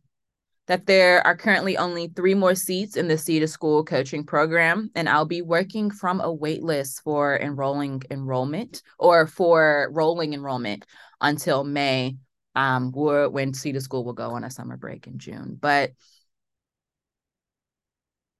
that 0.66 0.86
there 0.86 1.24
are 1.24 1.36
currently 1.36 1.76
only 1.76 2.08
three 2.08 2.34
more 2.34 2.54
seats 2.54 2.96
in 2.96 3.08
the 3.08 3.14
Seeda 3.14 3.48
School 3.48 3.84
coaching 3.84 4.24
program, 4.24 4.90
and 4.94 5.08
I'll 5.08 5.24
be 5.24 5.42
working 5.42 5.90
from 5.90 6.20
a 6.20 6.32
wait 6.32 6.62
list 6.62 7.02
for 7.02 7.38
enrolling 7.38 8.02
enrollment 8.10 8.82
or 8.98 9.26
for 9.26 9.88
rolling 9.92 10.34
enrollment 10.34 10.84
until 11.20 11.62
May, 11.62 12.16
um, 12.56 12.90
when 12.90 13.52
Seeda 13.52 13.80
School 13.80 14.04
will 14.04 14.12
go 14.12 14.30
on 14.30 14.44
a 14.44 14.50
summer 14.50 14.76
break 14.76 15.06
in 15.06 15.18
June. 15.18 15.56
But 15.60 15.92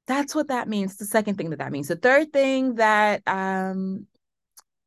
that's 0.07 0.35
what 0.35 0.49
that 0.49 0.69
means. 0.69 0.97
The 0.97 1.05
second 1.05 1.37
thing 1.37 1.51
that 1.51 1.59
that 1.61 1.73
means. 1.73 1.89
The 1.89 1.97
third 1.97 2.33
thing 2.33 2.77
that 2.77 3.23
um, 3.27 4.07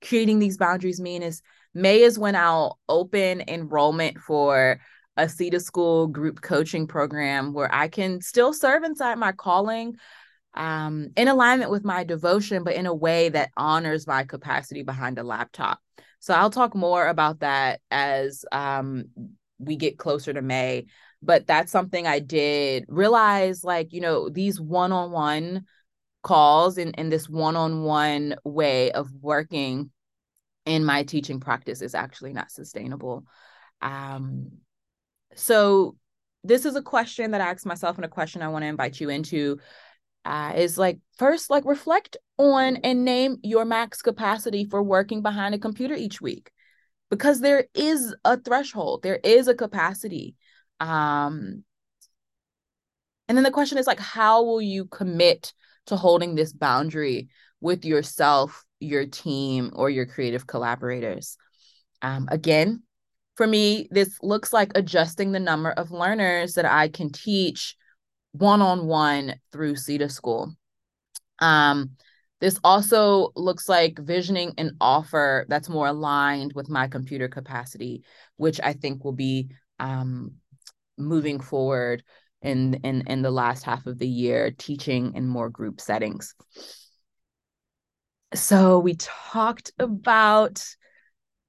creating 0.01 0.39
these 0.39 0.57
boundaries 0.57 0.99
mean 0.99 1.23
is 1.23 1.41
May 1.73 2.01
is 2.01 2.17
when 2.17 2.35
I'll 2.35 2.79
open 2.89 3.43
enrollment 3.47 4.17
for 4.19 4.79
a 5.17 5.23
Seeda 5.25 5.61
School 5.61 6.07
group 6.07 6.41
coaching 6.41 6.87
program 6.87 7.53
where 7.53 7.73
I 7.73 7.89
can 7.89 8.21
still 8.21 8.53
serve 8.53 8.83
inside 8.83 9.17
my 9.17 9.33
calling 9.33 9.95
um, 10.53 11.09
in 11.15 11.27
alignment 11.27 11.71
with 11.71 11.83
my 11.83 12.03
devotion, 12.03 12.63
but 12.63 12.75
in 12.75 12.85
a 12.85 12.93
way 12.93 13.29
that 13.29 13.51
honors 13.55 14.07
my 14.07 14.23
capacity 14.23 14.81
behind 14.83 15.19
a 15.19 15.23
laptop. 15.23 15.79
So 16.19 16.33
I'll 16.33 16.49
talk 16.49 16.75
more 16.75 17.07
about 17.07 17.41
that 17.41 17.81
as 17.91 18.43
um, 18.51 19.05
we 19.59 19.75
get 19.75 19.97
closer 19.97 20.33
to 20.33 20.41
May. 20.41 20.85
But 21.21 21.47
that's 21.47 21.71
something 21.71 22.07
I 22.07 22.19
did 22.19 22.85
realize, 22.87 23.63
like, 23.63 23.91
you 23.91 23.99
know, 23.99 24.29
these 24.29 24.59
one 24.59 24.91
on 24.91 25.11
one 25.11 25.65
calls 26.21 26.77
and, 26.77 26.95
in 26.97 27.09
this 27.09 27.29
one 27.29 27.55
on 27.55 27.83
one 27.83 28.35
way 28.43 28.91
of 28.91 29.11
working 29.21 29.91
in 30.65 30.85
my 30.85 31.03
teaching 31.03 31.39
practice 31.39 31.81
is 31.81 31.95
actually 31.95 32.33
not 32.33 32.51
sustainable. 32.51 33.23
Um, 33.81 34.51
so 35.35 35.95
this 36.43 36.65
is 36.65 36.75
a 36.75 36.81
question 36.81 37.31
that 37.31 37.41
I 37.41 37.49
ask 37.49 37.65
myself 37.65 37.97
and 37.97 38.05
a 38.05 38.09
question 38.09 38.41
I 38.41 38.49
want 38.49 38.63
to 38.63 38.67
invite 38.67 38.99
you 38.99 39.09
into 39.09 39.59
uh, 40.25 40.53
is 40.55 40.77
like 40.77 40.99
first 41.17 41.49
like 41.49 41.65
reflect 41.65 42.17
on 42.37 42.77
and 42.77 43.05
name 43.05 43.37
your 43.43 43.65
max 43.65 44.01
capacity 44.01 44.65
for 44.65 44.83
working 44.83 45.21
behind 45.21 45.55
a 45.55 45.59
computer 45.59 45.95
each 45.95 46.21
week 46.21 46.51
because 47.09 47.39
there 47.39 47.65
is 47.73 48.15
a 48.25 48.37
threshold 48.37 49.01
there 49.01 49.19
is 49.23 49.47
a 49.47 49.55
capacity 49.55 50.35
um 50.79 51.63
and 53.27 53.37
then 53.37 53.43
the 53.43 53.51
question 53.51 53.77
is 53.77 53.87
like 53.87 53.99
how 53.99 54.43
will 54.43 54.61
you 54.61 54.85
commit 54.85 55.53
to 55.89 55.97
holding 55.97 56.35
this 56.35 56.53
boundary 56.53 57.29
with 57.61 57.85
yourself 57.85 58.63
your 58.79 59.05
team 59.05 59.71
or 59.75 59.89
your 59.89 60.05
creative 60.05 60.47
collaborators 60.47 61.37
um 62.01 62.27
again 62.31 62.81
for 63.39 63.47
me, 63.47 63.87
this 63.89 64.17
looks 64.21 64.51
like 64.51 64.73
adjusting 64.75 65.31
the 65.31 65.39
number 65.39 65.71
of 65.71 65.91
learners 65.91 66.55
that 66.55 66.65
I 66.65 66.89
can 66.89 67.09
teach 67.09 67.77
one 68.33 68.61
on 68.61 68.85
one 68.85 69.35
through 69.53 69.75
Seeda 69.75 70.11
School. 70.11 70.53
Um, 71.39 71.91
this 72.41 72.59
also 72.65 73.31
looks 73.37 73.69
like 73.69 73.97
visioning 73.97 74.55
an 74.57 74.75
offer 74.81 75.45
that's 75.47 75.69
more 75.69 75.87
aligned 75.87 76.51
with 76.51 76.67
my 76.67 76.89
computer 76.89 77.29
capacity, 77.29 78.03
which 78.35 78.59
I 78.61 78.73
think 78.73 79.05
will 79.05 79.13
be 79.13 79.51
um, 79.79 80.33
moving 80.97 81.39
forward 81.39 82.03
in, 82.41 82.75
in 82.83 83.03
in 83.07 83.21
the 83.21 83.31
last 83.31 83.63
half 83.63 83.85
of 83.85 83.99
the 83.99 84.07
year, 84.07 84.51
teaching 84.51 85.13
in 85.15 85.27
more 85.27 85.49
group 85.49 85.81
settings. 85.81 86.33
So 88.33 88.79
we 88.79 88.95
talked 88.95 89.71
about 89.79 90.63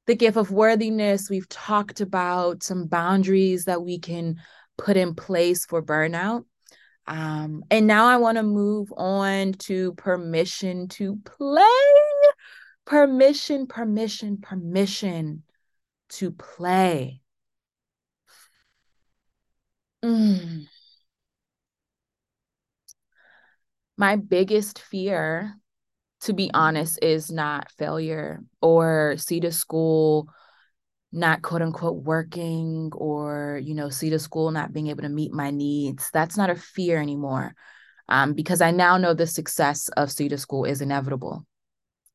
the 0.07 0.17
gift 0.17 0.37
of 0.37 0.51
worthiness. 0.51 1.31
We've 1.31 1.49
talked 1.49 2.01
about 2.01 2.63
some 2.63 2.87
boundaries 2.87 3.67
that 3.67 3.83
we 3.83 3.99
can 3.99 4.41
put 4.79 4.97
in 4.97 5.15
place 5.15 5.67
for 5.67 5.83
burnout. 5.83 6.45
Um, 7.07 7.65
and 7.71 7.87
now 7.87 8.07
I 8.07 8.17
want 8.17 8.37
to 8.37 8.43
move 8.43 8.93
on 8.97 9.53
to 9.53 9.95
permission 9.95 10.89
to 10.89 11.17
play. 11.25 11.65
Permission, 12.87 13.67
permission, 13.67 14.39
permission 14.39 15.43
to 16.11 16.31
play. 16.33 17.21
Mm. 20.03 20.67
My 24.01 24.17
biggest 24.17 24.81
fear 24.81 25.61
to 26.23 26.33
be 26.33 26.51
honest, 26.53 26.99
is 27.03 27.31
not 27.31 27.71
failure 27.73 28.43
or 28.61 29.15
Seeda 29.17 29.53
School 29.53 30.29
not 31.13 31.43
quote 31.43 31.63
unquote 31.63 32.05
working 32.05 32.91
or, 32.95 33.61
you 33.63 33.75
know, 33.75 33.87
Seeda 33.87 34.21
School 34.21 34.53
not 34.53 34.73
being 34.73 34.87
able 34.89 35.03
to 35.03 35.09
meet 35.09 35.33
my 35.33 35.51
needs. 35.51 36.09
That's 36.13 36.37
not 36.37 36.51
a 36.51 36.55
fear 36.55 37.01
anymore 37.01 37.55
um, 38.09 38.35
because 38.35 38.61
I 38.61 38.71
now 38.71 38.97
know 38.97 39.13
the 39.13 39.27
success 39.27 39.89
of 39.97 40.09
Seeda 40.09 40.39
School 40.39 40.65
is 40.65 40.81
inevitable, 40.81 41.45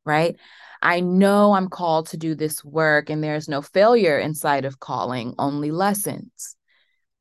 right? 0.06 0.38
I 0.82 1.02
know 1.02 1.54
I'm 1.54 1.68
called 1.68 2.08
to 2.10 2.18
do 2.18 2.36
this 2.36 2.64
work 2.64 3.10
and 3.10 3.24
there's 3.24 3.50
no 3.50 3.62
failure 3.62 4.20
inside 4.20 4.66
of 4.66 4.80
calling, 4.80 5.34
only 5.40 5.72
lessons, 5.72 6.56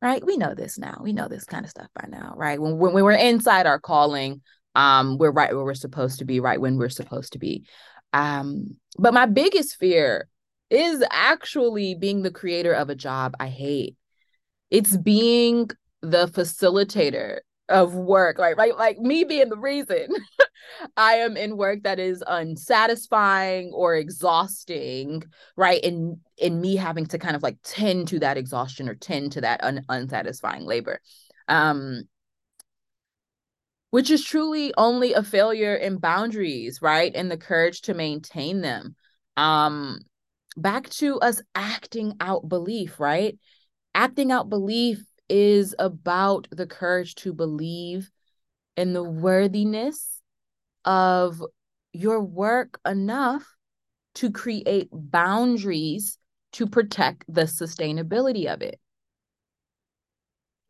right? 0.04 0.25
We 0.25 0.37
know 0.37 0.54
this 0.54 0.78
now. 0.78 1.00
We 1.02 1.12
know 1.12 1.26
this 1.26 1.44
kind 1.44 1.64
of 1.64 1.70
stuff 1.70 1.88
by 1.94 2.06
now, 2.08 2.34
right? 2.37 2.61
When, 2.61 2.78
when 2.78 2.92
we're 2.94 3.12
inside 3.12 3.66
our 3.66 3.80
calling, 3.80 4.42
um 4.76 5.18
we're 5.18 5.30
right 5.30 5.54
where 5.54 5.64
we're 5.64 5.75
supposed 5.75 6.18
to 6.18 6.25
be 6.25 6.40
right 6.40 6.61
when 6.61 6.76
we're 6.76 6.88
supposed 6.88 7.32
to 7.32 7.38
be 7.38 7.64
um 8.12 8.76
but 8.99 9.14
my 9.14 9.25
biggest 9.25 9.76
fear 9.76 10.28
is 10.68 11.00
actually 11.12 11.94
being 11.94 12.23
the 12.23 12.30
creator 12.32 12.73
of 12.73 12.90
a 12.90 12.94
job 12.96 13.37
i 13.38 13.46
hate 13.46 13.96
it's 14.70 14.96
being 14.96 15.70
the 16.02 16.26
facilitator 16.26 17.38
of 17.68 17.94
work, 17.94 18.38
right? 18.38 18.56
Right, 18.56 18.76
like 18.76 18.99
me 18.99 19.25
being 19.25 19.49
the 19.49 19.56
reason 19.56 20.08
I 20.97 21.14
am 21.16 21.37
in 21.37 21.56
work 21.56 21.83
that 21.83 21.99
is 21.99 22.23
unsatisfying 22.26 23.71
or 23.73 23.94
exhausting, 23.97 25.25
right? 25.56 25.83
In 25.83 26.21
in 26.38 26.61
me 26.61 26.76
having 26.76 27.06
to 27.06 27.18
kind 27.18 27.37
of 27.37 27.42
like 27.42 27.59
tend 27.62 28.09
to 28.09 28.18
that 28.21 28.37
exhaustion 28.37 28.88
or 28.88 28.94
tend 28.94 29.33
to 29.33 29.40
that 29.42 29.62
un- 29.62 29.85
unsatisfying 29.88 30.64
labor. 30.64 31.00
Um 31.49 32.04
which 33.90 34.11
is 34.11 34.25
truly 34.25 34.75
only 34.76 35.12
a 35.12 35.23
failure 35.23 35.76
in 35.76 35.99
boundaries, 35.99 36.83
right? 36.83 37.12
And 37.14 37.30
the 37.30 37.37
courage 37.37 37.83
to 37.83 37.94
maintain 37.94 38.61
them. 38.61 38.97
Um 39.37 40.00
back 40.56 40.88
to 40.90 41.18
us 41.21 41.42
acting 41.54 42.14
out 42.21 42.49
belief, 42.49 43.00
right? 43.00 43.38
Acting 43.94 44.33
out 44.33 44.49
belief 44.49 45.04
is 45.28 45.75
about 45.78 46.49
the 46.50 46.66
courage 46.66 47.14
to 47.16 47.33
believe 47.33 48.11
in 48.76 48.92
the 48.92 49.02
worthiness 49.02 50.13
of 50.84 51.42
your 51.92 52.22
work 52.22 52.80
enough 52.86 53.44
to 54.16 54.30
create 54.30 54.88
boundaries 54.92 56.18
to 56.52 56.66
protect 56.66 57.24
the 57.28 57.42
sustainability 57.42 58.52
of 58.52 58.62
it. 58.62 58.78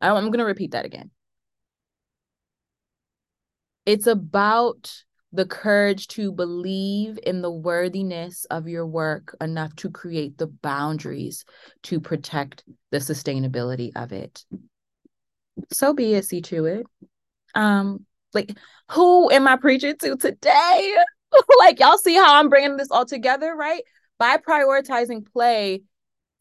I'm 0.01 0.25
going 0.25 0.39
to 0.39 0.45
repeat 0.45 0.71
that 0.71 0.85
again. 0.85 1.11
It's 3.85 4.07
about 4.07 4.93
the 5.31 5.45
courage 5.45 6.07
to 6.07 6.31
believe 6.31 7.19
in 7.23 7.41
the 7.41 7.51
worthiness 7.51 8.45
of 8.45 8.67
your 8.67 8.87
work 8.87 9.35
enough 9.41 9.75
to 9.75 9.89
create 9.89 10.37
the 10.37 10.47
boundaries 10.47 11.45
to 11.83 11.99
protect 11.99 12.63
the 12.91 12.97
sustainability 12.97 13.91
of 13.95 14.11
it. 14.11 14.45
So 15.71 15.93
be 15.93 16.13
it, 16.13 16.25
see 16.25 16.41
to 16.41 16.65
it. 16.65 16.85
Um, 17.53 18.05
like 18.35 18.55
who 18.91 19.31
am 19.31 19.47
I 19.47 19.55
preaching 19.55 19.95
to 20.01 20.15
today? 20.15 20.95
like 21.59 21.79
y'all 21.79 21.97
see 21.97 22.15
how 22.15 22.35
I'm 22.35 22.49
bringing 22.49 22.77
this 22.77 22.91
all 22.91 23.05
together, 23.05 23.55
right? 23.55 23.81
By 24.19 24.37
prioritizing 24.37 25.25
play 25.31 25.81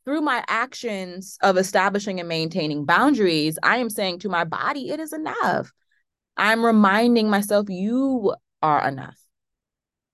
through 0.04 0.20
my 0.20 0.44
actions 0.48 1.38
of 1.42 1.56
establishing 1.56 2.20
and 2.20 2.28
maintaining 2.28 2.84
boundaries, 2.84 3.58
I 3.62 3.78
am 3.78 3.88
saying 3.88 4.20
to 4.20 4.28
my 4.28 4.44
body, 4.44 4.90
it 4.90 5.00
is 5.00 5.12
enough. 5.12 5.72
I'm 6.36 6.64
reminding 6.64 7.30
myself, 7.30 7.66
you 7.70 8.34
are 8.62 8.86
enough, 8.86 9.18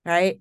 right? 0.05 0.39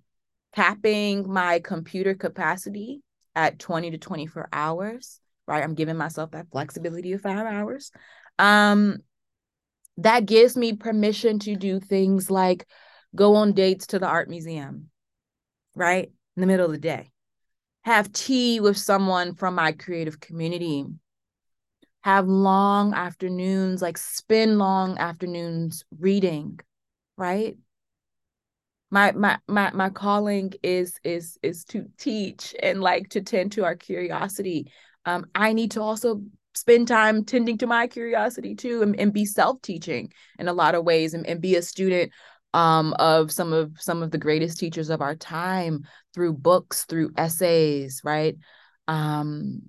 Capping 0.54 1.30
my 1.30 1.58
computer 1.60 2.14
capacity 2.14 3.02
at 3.34 3.58
20 3.58 3.92
to 3.92 3.98
24 3.98 4.48
hours, 4.52 5.20
right? 5.46 5.64
I'm 5.64 5.74
giving 5.74 5.96
myself 5.96 6.32
that 6.32 6.50
flexibility 6.52 7.12
of 7.12 7.22
five 7.22 7.46
hours. 7.46 7.90
Um, 8.38 8.98
that 9.98 10.26
gives 10.26 10.56
me 10.56 10.74
permission 10.74 11.38
to 11.40 11.56
do 11.56 11.80
things 11.80 12.30
like 12.30 12.66
go 13.14 13.36
on 13.36 13.52
dates 13.52 13.88
to 13.88 13.98
the 13.98 14.06
art 14.06 14.28
museum, 14.28 14.90
right? 15.74 16.10
In 16.36 16.40
the 16.40 16.46
middle 16.46 16.66
of 16.66 16.72
the 16.72 16.78
day, 16.78 17.10
have 17.82 18.12
tea 18.12 18.60
with 18.60 18.76
someone 18.76 19.34
from 19.34 19.54
my 19.54 19.72
creative 19.72 20.20
community, 20.20 20.86
have 22.02 22.28
long 22.28 22.94
afternoons, 22.94 23.82
like 23.82 23.98
spend 23.98 24.58
long 24.58 24.96
afternoons 24.98 25.84
reading, 25.98 26.60
right? 27.16 27.56
my 28.90 29.12
my 29.12 29.38
my 29.46 29.70
my 29.72 29.88
calling 29.88 30.52
is 30.62 30.98
is 31.04 31.38
is 31.42 31.64
to 31.64 31.86
teach 31.98 32.54
and 32.62 32.80
like 32.80 33.08
to 33.10 33.20
tend 33.20 33.52
to 33.52 33.64
our 33.64 33.76
curiosity 33.76 34.70
um 35.04 35.26
i 35.34 35.52
need 35.52 35.70
to 35.70 35.80
also 35.80 36.22
spend 36.54 36.88
time 36.88 37.24
tending 37.24 37.58
to 37.58 37.66
my 37.66 37.86
curiosity 37.86 38.54
too 38.54 38.82
and, 38.82 38.98
and 38.98 39.12
be 39.12 39.24
self-teaching 39.24 40.12
in 40.38 40.48
a 40.48 40.52
lot 40.52 40.74
of 40.74 40.84
ways 40.84 41.14
and, 41.14 41.26
and 41.26 41.40
be 41.40 41.56
a 41.56 41.62
student 41.62 42.10
um 42.52 42.92
of 42.98 43.30
some 43.30 43.52
of 43.52 43.70
some 43.78 44.02
of 44.02 44.10
the 44.10 44.18
greatest 44.18 44.58
teachers 44.58 44.90
of 44.90 45.00
our 45.00 45.14
time 45.14 45.84
through 46.12 46.32
books 46.32 46.84
through 46.84 47.10
essays 47.16 48.00
right? 48.04 48.36
Um 48.88 49.62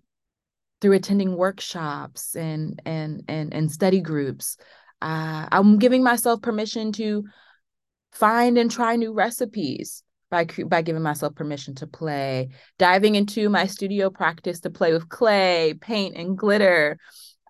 through 0.82 0.93
attending 0.93 1.38
workshops 1.38 2.36
and 2.36 2.82
and 2.86 3.23
and 3.27 3.53
and 3.53 3.71
study 3.71 4.01
groups. 4.01 4.58
Uh, 5.01 5.47
i'm 5.51 5.79
giving 5.79 6.03
myself 6.03 6.43
permission 6.43 6.91
to 6.91 7.23
find 8.12 8.58
and 8.58 8.69
try 8.69 8.95
new 8.95 9.13
recipes 9.13 10.03
by 10.31 10.47
by 10.65 10.81
giving 10.81 11.03
myself 11.03 11.35
permission 11.35 11.75
to 11.75 11.85
play 11.85 12.49
diving 12.79 13.13
into 13.13 13.49
my 13.49 13.67
studio 13.67 14.09
practice 14.09 14.61
to 14.61 14.71
play 14.71 14.93
with 14.93 15.07
clay 15.09 15.75
paint 15.79 16.15
and 16.15 16.37
glitter 16.37 16.97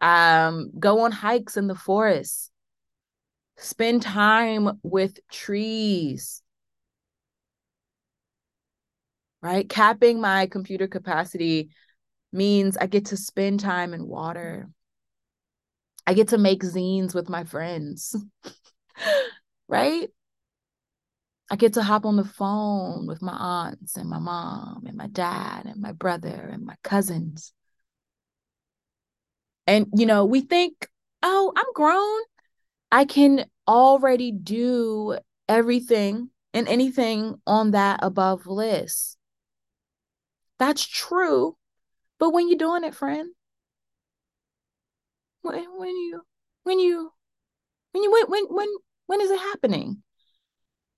um, 0.02 0.72
go 0.80 1.02
on 1.02 1.12
hikes 1.12 1.56
in 1.56 1.68
the 1.68 1.76
forest 1.76 2.52
spend 3.62 4.02
time 4.02 4.80
with 4.84 5.20
trees. 5.32 6.42
Right? 9.42 9.68
Capping 9.68 10.22
my 10.22 10.48
computer 10.48 10.88
capacity 10.88 11.70
means 12.34 12.78
i 12.78 12.86
get 12.86 13.08
to 13.08 13.18
spend 13.18 13.60
time 13.60 13.94
in 13.94 14.08
water. 14.08 14.70
I 16.08 16.14
get 16.14 16.30
to 16.30 16.38
make 16.38 16.64
zines 16.64 17.14
with 17.14 17.30
my 17.30 17.44
friends. 17.44 18.16
Right 19.68 20.10
I 21.52 21.58
get 21.58 21.74
to 21.74 21.84
hop 21.84 22.06
on 22.06 22.16
the 22.16 22.24
phone 22.24 23.08
with 23.08 23.22
my 23.22 23.34
aunts 23.34 23.98
and 23.98 24.10
my 24.10 24.20
mom 24.20 24.86
and 24.88 24.96
my 24.96 25.08
dad 25.08 25.66
and 25.66 25.82
my 25.82 25.92
brother 25.92 26.50
and 26.50 26.66
my 26.66 26.76
cousins. 26.82 27.52
And, 29.68 29.88
you 29.94 30.06
know, 30.06 30.24
we 30.24 30.40
think, 30.40 30.88
oh, 31.22 31.52
I'm 31.54 31.74
grown. 31.74 32.22
I 32.90 33.04
can 33.04 33.46
already 33.68 34.32
do 34.32 35.18
everything 35.50 36.30
and 36.54 36.70
anything 36.70 37.36
on 37.46 37.72
that 37.72 38.00
above 38.02 38.48
list. 38.48 39.18
That's 40.58 40.88
true. 40.88 41.58
But 42.18 42.30
when 42.30 42.48
you're 42.48 42.58
doing 42.58 42.86
it, 42.86 42.96
friend, 42.96 43.30
when, 45.42 45.66
when 45.78 45.90
you, 45.90 46.22
when 46.64 46.80
you, 46.80 47.12
when 47.92 48.04
you, 48.04 48.12
when, 48.12 48.26
when, 48.28 48.46
when, 48.46 48.68
when 49.08 49.20
is 49.20 49.32
it 49.32 49.40
happening? 49.40 50.02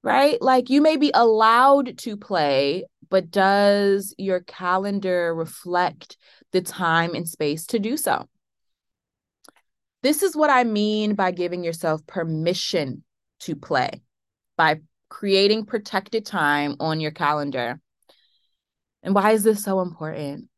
Right? 0.04 0.40
Like 0.42 0.70
you 0.70 0.82
may 0.82 0.98
be 0.98 1.12
allowed 1.14 1.98
to 2.00 2.18
play, 2.18 2.86
but 3.10 3.32
does 3.32 4.14
your 4.18 4.42
calendar 4.42 5.34
reflect 5.34 6.18
the 6.52 6.62
time 6.62 7.16
and 7.16 7.28
space 7.28 7.66
to 7.68 7.80
do 7.80 7.98
so? 7.98 8.28
This 10.04 10.22
is 10.22 10.36
what 10.36 10.50
I 10.50 10.66
mean 10.66 11.16
by 11.16 11.32
giving 11.32 11.64
yourself 11.64 12.06
permission 12.06 13.04
to 13.42 13.56
play, 13.56 14.02
by 14.58 14.82
creating 15.08 15.66
protected 15.66 16.26
time 16.26 16.76
on 16.80 17.00
your 17.00 17.12
calendar. 17.12 17.80
And 19.02 19.16
why 19.16 19.32
is 19.32 19.44
this 19.44 19.64
so 19.64 19.80
important? 19.80 20.50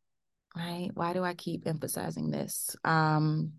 Right? 0.56 0.90
Why 0.94 1.12
do 1.12 1.22
I 1.22 1.34
keep 1.34 1.66
emphasizing 1.66 2.30
this? 2.30 2.74
Um, 2.84 3.52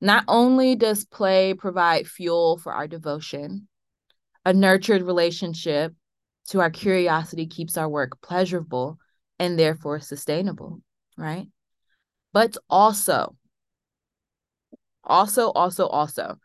not 0.00 0.24
only 0.28 0.76
does 0.76 1.04
play 1.04 1.54
provide 1.54 2.06
fuel 2.06 2.58
for 2.58 2.72
our 2.72 2.86
devotion, 2.86 3.68
a 4.44 4.52
nurtured 4.52 5.02
relationship 5.02 5.94
to 6.48 6.60
our 6.60 6.70
curiosity 6.70 7.46
keeps 7.46 7.76
our 7.76 7.88
work 7.88 8.20
pleasurable 8.20 8.98
and 9.38 9.58
therefore 9.58 10.00
sustainable, 10.00 10.80
right? 11.16 11.48
But 12.32 12.56
also, 12.68 13.36
also, 15.02 15.50
also, 15.50 15.86
also, 15.86 16.36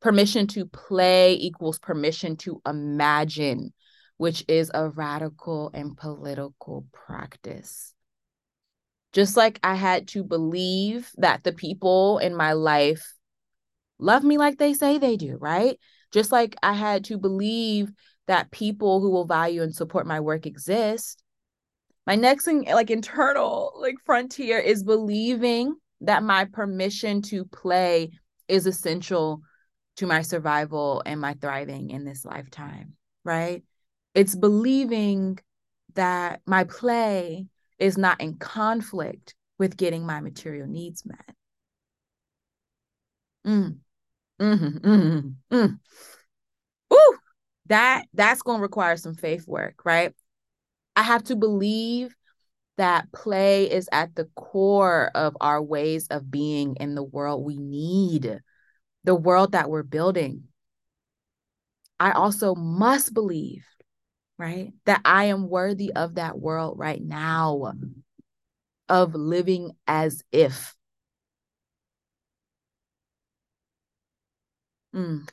permission 0.00 0.46
to 0.48 0.66
play 0.66 1.34
equals 1.34 1.78
permission 1.78 2.36
to 2.36 2.60
imagine, 2.66 3.72
which 4.16 4.44
is 4.48 4.70
a 4.74 4.88
radical 4.88 5.70
and 5.74 5.96
political 5.96 6.86
practice. 6.92 7.94
Just 9.12 9.36
like 9.36 9.60
I 9.62 9.74
had 9.74 10.08
to 10.08 10.24
believe 10.24 11.10
that 11.18 11.44
the 11.44 11.52
people 11.52 12.18
in 12.18 12.34
my 12.34 12.54
life 12.54 13.14
love 13.98 14.24
me 14.24 14.38
like 14.38 14.58
they 14.58 14.72
say 14.72 14.98
they 14.98 15.16
do, 15.16 15.36
right? 15.38 15.78
Just 16.12 16.32
like 16.32 16.56
I 16.62 16.74
had 16.74 17.04
to 17.04 17.18
believe 17.18 17.90
that 18.26 18.50
people 18.50 19.00
who 19.00 19.10
will 19.10 19.24
value 19.24 19.62
and 19.62 19.74
support 19.74 20.06
my 20.06 20.20
work 20.20 20.46
exist. 20.46 21.22
My 22.06 22.16
next 22.16 22.44
thing, 22.44 22.64
like 22.64 22.90
internal, 22.90 23.72
like 23.76 23.96
frontier, 24.04 24.58
is 24.58 24.82
believing 24.82 25.74
that 26.02 26.22
my 26.22 26.44
permission 26.46 27.22
to 27.22 27.44
play 27.44 28.10
is 28.48 28.66
essential 28.66 29.42
to 29.96 30.06
my 30.06 30.22
survival 30.22 31.02
and 31.06 31.20
my 31.20 31.34
thriving 31.34 31.90
in 31.90 32.04
this 32.04 32.24
lifetime, 32.24 32.94
right? 33.24 33.62
It's 34.14 34.34
believing 34.34 35.38
that 35.94 36.40
my 36.46 36.64
play 36.64 37.46
is 37.78 37.98
not 37.98 38.20
in 38.20 38.36
conflict 38.36 39.34
with 39.58 39.76
getting 39.76 40.04
my 40.04 40.20
material 40.20 40.66
needs 40.66 41.04
met. 41.04 41.34
Mm. 43.46 43.78
Mm-hmm, 44.42 44.78
mm-hmm, 44.78 45.56
mm. 45.56 45.78
Ooh, 46.92 47.18
that 47.66 48.04
that's 48.12 48.42
going 48.42 48.58
to 48.58 48.62
require 48.62 48.96
some 48.96 49.14
faith 49.14 49.46
work, 49.46 49.84
right? 49.84 50.12
I 50.96 51.02
have 51.02 51.24
to 51.24 51.36
believe 51.36 52.14
that 52.76 53.12
play 53.12 53.70
is 53.70 53.88
at 53.92 54.14
the 54.14 54.28
core 54.34 55.10
of 55.14 55.36
our 55.40 55.62
ways 55.62 56.08
of 56.08 56.30
being 56.30 56.76
in 56.80 56.94
the 56.94 57.02
world 57.02 57.44
we 57.44 57.56
need 57.56 58.40
the 59.04 59.14
world 59.14 59.52
that 59.52 59.68
we're 59.70 59.82
building, 59.82 60.44
I 61.98 62.12
also 62.12 62.54
must 62.54 63.14
believe, 63.14 63.64
right, 64.38 64.72
that 64.84 65.00
I 65.04 65.24
am 65.24 65.48
worthy 65.48 65.92
of 65.92 66.16
that 66.16 66.38
world 66.38 66.78
right 66.78 67.02
now, 67.02 67.72
of 68.88 69.14
living 69.14 69.72
as 69.86 70.22
if. 70.32 70.74
Mm. 74.94 75.28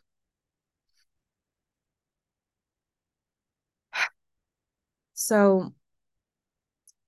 So, 5.13 5.74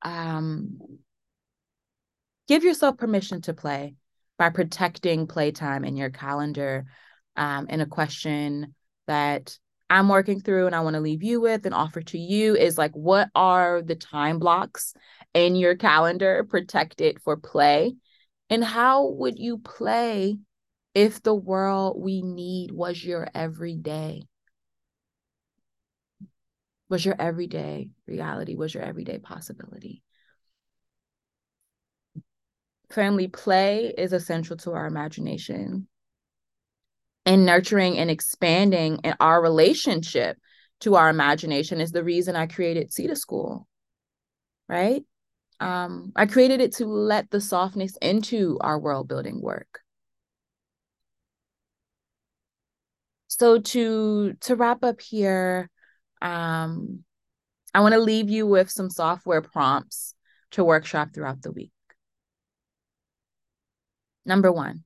um, 0.02 0.80
give 2.48 2.64
yourself 2.64 2.98
permission 2.98 3.42
to 3.42 3.54
play 3.54 3.96
by 4.38 4.50
protecting 4.50 5.28
playtime 5.28 5.86
in 5.86 5.96
your 5.96 6.10
calendar. 6.10 6.86
Um, 7.38 7.68
and 7.70 7.82
a 7.82 7.86
question 7.86 8.76
that 9.08 9.58
I'm 9.90 10.10
working 10.10 10.42
through 10.42 10.68
and 10.68 10.76
I 10.76 10.82
want 10.82 10.96
to 10.96 11.00
leave 11.00 11.24
you 11.24 11.40
with 11.40 11.66
and 11.66 11.74
offer 11.74 12.02
to 12.02 12.18
you 12.18 12.56
is 12.56 12.78
like, 12.78 12.92
what 12.94 13.30
are 13.36 13.82
the 13.82 13.96
time 13.96 14.40
blocks 14.40 14.94
in 15.34 15.56
your 15.56 15.76
calendar 15.76 16.46
protected 16.50 17.22
for 17.22 17.38
play? 17.38 17.96
And 18.50 18.64
how 18.64 19.08
would 19.08 19.40
you 19.40 19.58
play 19.58 20.38
if 20.94 21.22
the 21.24 21.36
world 21.36 22.02
we 22.02 22.22
need 22.22 22.72
was 22.72 23.04
your 23.04 23.28
everyday? 23.34 24.24
Was 26.90 27.06
your 27.06 27.16
everyday 27.18 27.90
reality, 28.06 28.56
was 28.56 28.74
your 28.74 28.84
everyday 28.84 29.18
possibility? 29.18 30.04
Family 32.92 33.30
play 33.30 33.94
is 33.98 34.12
essential 34.12 34.58
to 34.58 34.74
our 34.74 34.86
imagination 34.86 35.88
and 37.26 37.46
nurturing 37.46 37.98
and 37.98 38.10
expanding 38.10 39.00
in 39.04 39.16
our 39.20 39.42
relationship 39.42 40.38
to 40.82 40.96
our 40.96 41.10
imagination 41.10 41.80
is 41.80 41.92
the 41.92 42.04
reason 42.04 42.36
I 42.36 42.48
created 42.48 42.90
Seeda 42.90 43.18
School, 43.18 43.68
right? 44.68 45.04
Um, 45.60 46.12
I 46.16 46.26
created 46.26 46.60
it 46.60 46.74
to 46.78 46.86
let 46.86 47.30
the 47.30 47.40
softness 47.40 47.96
into 48.02 48.58
our 48.62 48.80
world 48.80 49.08
building 49.08 49.42
work. 49.42 49.81
So 53.42 53.58
to 53.58 54.34
to 54.42 54.56
wrap 54.56 54.84
up 54.84 55.02
here, 55.02 55.68
um, 56.22 57.04
I 57.74 57.82
want 57.82 57.94
to 57.94 58.00
leave 58.00 58.30
you 58.30 58.46
with 58.46 58.70
some 58.70 58.92
Soft, 58.92 59.26
Where? 59.26 59.42
prompts 59.42 60.14
to 60.52 60.64
workshop 60.64 61.10
throughout 61.12 61.42
the 61.42 61.52
week. 61.52 61.72
Number 64.28 64.52
one, 64.52 64.84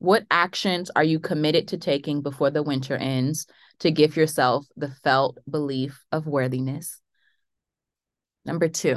what 0.00 0.26
actions 0.32 0.90
are 0.96 1.04
you 1.04 1.20
committed 1.20 1.68
to 1.68 1.76
taking 1.76 2.22
before 2.22 2.50
the 2.50 2.64
winter 2.64 2.96
ends 2.96 3.46
to 3.78 3.92
give 3.92 4.16
yourself 4.16 4.66
the 4.76 4.90
felt 5.04 5.38
belief 5.48 6.02
of 6.10 6.26
worthiness? 6.26 7.00
Number 8.44 8.66
two, 8.66 8.96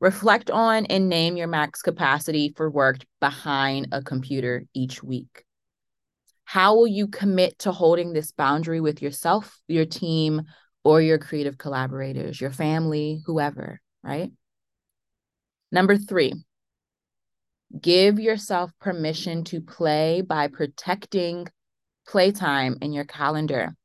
reflect 0.00 0.50
on 0.50 0.84
and 0.84 1.08
name 1.08 1.38
your 1.38 1.48
max 1.48 1.80
capacity 1.80 2.52
for 2.58 2.68
work 2.68 2.98
behind 3.22 3.88
a 3.92 4.02
computer 4.02 4.66
each 4.74 5.02
week. 5.02 5.45
How 6.56 6.74
will 6.74 6.86
you 6.86 7.06
commit 7.06 7.58
to 7.58 7.70
holding 7.70 8.14
this 8.14 8.32
boundary 8.32 8.80
with 8.80 9.02
yourself, 9.02 9.60
your 9.68 9.84
team, 9.84 10.44
or 10.84 11.02
your 11.02 11.18
creative 11.18 11.58
collaborators, 11.58 12.40
your 12.40 12.50
family, 12.50 13.20
whoever, 13.26 13.78
right? 14.02 14.32
Number 15.70 15.98
three, 15.98 16.32
Give 17.78 18.18
yourself 18.18 18.70
permission 18.80 19.44
to 19.44 19.60
play 19.60 20.22
by 20.22 20.48
protecting 20.48 21.46
playtime 22.08 22.78
in 22.80 22.94
your 22.94 23.04
calendar. 23.04 23.76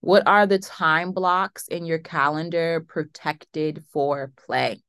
What 0.00 0.26
are 0.26 0.48
the 0.48 0.58
time 0.58 1.12
blocks 1.12 1.68
in 1.68 1.86
your 1.86 2.00
calendar 2.00 2.84
protected 2.88 3.84
for 3.92 4.32
play? 4.44 4.82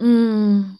Mm. 0.00 0.76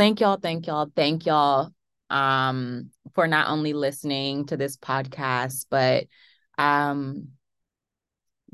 Thank 0.00 0.20
y'all, 0.20 0.38
thank 0.38 0.66
y'all, 0.66 0.90
thank 0.96 1.26
y'all 1.26 1.74
um, 2.08 2.90
for 3.14 3.26
not 3.26 3.50
only 3.50 3.74
listening 3.74 4.46
to 4.46 4.56
this 4.56 4.78
podcast, 4.78 5.66
but 5.68 6.06
um, 6.56 7.28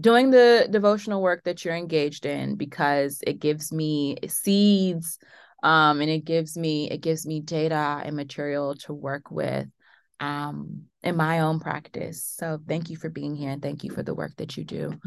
doing 0.01 0.33
the 0.33 0.67
devotional 0.69 1.23
work 1.23 1.45
that 1.45 1.65
you're 1.65 1.77
engaged 1.77 2.27
in 2.27 2.57
because 2.57 3.21
it 3.25 3.39
gives 3.39 3.73
me 3.73 4.17
seeds 4.27 5.21
um, 5.63 6.01
and 6.01 6.11
it 6.11 6.25
gives 6.25 6.59
me 6.59 6.91
it 6.91 7.01
gives 7.01 7.25
me 7.25 7.39
data 7.39 8.03
and 8.05 8.17
material 8.17 8.75
to 8.75 8.93
work 8.93 9.31
with 9.31 9.69
um, 10.19 10.87
in 11.05 11.15
my 11.15 11.39
own 11.39 11.61
practice. 11.61 12.25
So 12.25 12.59
thank 12.67 12.91
you 12.91 12.97
for 12.97 13.09
being 13.09 13.37
here 13.37 13.51
and 13.51 13.63
thank 13.63 13.85
you 13.85 13.93
for 13.93 14.03
the 14.03 14.17
work 14.17 14.33
that 14.39 14.57
you 14.57 14.65
do. 14.65 14.99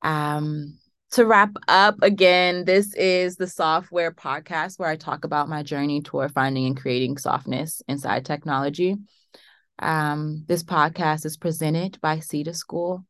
Um, 0.00 0.78
to 1.12 1.24
wrap 1.24 1.52
up 1.68 1.96
again 2.02 2.64
this 2.64 2.94
is 2.94 3.36
the 3.36 3.46
Soft, 3.46 3.90
Where? 3.92 4.12
podcast 4.12 4.78
where 4.78 4.88
i 4.88 4.96
talk 4.96 5.24
about 5.24 5.48
my 5.48 5.62
journey 5.62 6.02
toward 6.02 6.32
finding 6.32 6.66
and 6.66 6.76
creating 6.76 7.18
softness 7.18 7.82
inside 7.88 8.24
technology 8.24 8.96
um, 9.78 10.44
this 10.46 10.62
podcast 10.62 11.26
is 11.26 11.36
presented 11.36 12.00
by 12.00 12.16
Seeda 12.16 12.56
School 12.56 13.04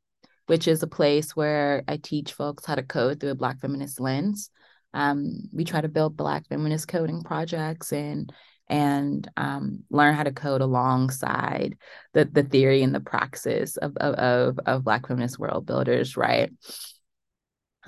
which 0.47 0.69
is 0.69 0.83
a 0.83 0.89
place 0.89 1.35
where 1.35 1.83
I 1.87 1.97
teach 1.97 2.33
folks 2.33 2.65
how 2.65 2.77
to 2.77 2.83
code 2.83 3.21
through 3.21 3.31
a 3.31 3.37
Black 3.37 3.61
feminist 3.61 4.01
lens. 4.01 4.51
Um, 4.95 5.43
we 5.53 5.65
try 5.65 5.81
to 5.81 5.89
build 5.89 6.17
Black 6.17 6.47
feminist 6.49 6.89
coding 6.89 7.23
projects 7.23 7.93
and 7.93 8.33
and 8.69 9.29
um, 9.37 9.85
learn 9.91 10.15
how 10.15 10.25
to 10.25 10.33
code 10.33 10.61
alongside 10.61 11.77
the 12.15 12.25
the 12.25 12.43
theory 12.43 12.83
and 12.83 12.95
the 12.95 13.01
praxis 13.01 13.77
of 13.77 13.97
of 13.97 14.59
of 14.65 14.85
Black 14.85 15.07
feminist 15.07 15.39
world 15.39 15.67
builders, 15.67 16.17
right? 16.17 16.53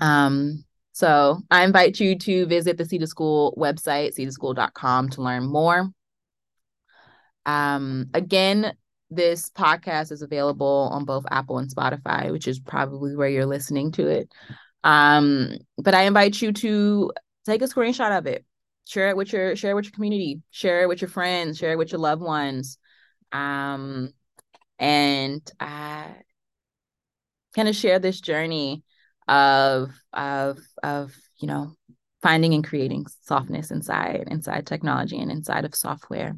Um, 0.00 0.64
so 0.92 1.40
I 1.50 1.64
invite 1.64 2.00
you 2.00 2.18
to 2.18 2.46
visit 2.46 2.76
the 2.76 2.84
Seeda 2.84 3.06
School 3.06 3.54
website, 3.56 4.18
seedaschool.com, 4.18 5.10
to 5.10 5.22
learn 5.22 5.46
more. 5.46 5.90
Um, 7.46 8.10
again, 8.14 8.76
this 9.10 9.50
podcast 9.50 10.12
is 10.12 10.22
available 10.22 10.90
on 10.92 11.04
both 11.04 11.24
Apple 11.30 11.58
and 11.58 11.72
Spotify, 11.72 12.30
which 12.30 12.48
is 12.48 12.58
probably 12.58 13.16
where 13.16 13.28
you're 13.28 13.46
listening 13.46 13.92
to 13.92 14.06
it. 14.08 14.32
Um, 14.84 15.56
but 15.78 15.94
I 15.94 16.02
invite 16.02 16.42
you 16.42 16.52
to 16.52 17.12
take 17.46 17.62
a 17.62 17.66
screenshot 17.66 18.16
of 18.16 18.26
it, 18.26 18.44
share 18.86 19.08
it 19.08 19.16
with 19.16 19.32
your 19.32 19.56
share 19.56 19.70
it 19.70 19.74
with 19.74 19.86
your 19.86 19.92
community, 19.92 20.42
share 20.50 20.82
it 20.82 20.88
with 20.88 21.00
your 21.00 21.08
friends, 21.08 21.58
share 21.58 21.72
it 21.72 21.78
with 21.78 21.92
your 21.92 22.00
loved 22.00 22.22
ones. 22.22 22.78
Um, 23.32 24.12
and 24.78 25.48
uh 25.60 26.06
kind 27.54 27.68
of 27.68 27.74
share 27.74 27.98
this 27.98 28.20
journey 28.20 28.82
of 29.28 29.90
of 30.12 30.58
of 30.82 31.14
you 31.38 31.46
know 31.46 31.72
finding 32.22 32.54
and 32.54 32.64
creating 32.64 33.06
softness 33.22 33.70
inside 33.70 34.24
inside 34.28 34.66
technology 34.66 35.18
and 35.18 35.30
inside 35.30 35.64
of 35.64 35.74
software 35.74 36.36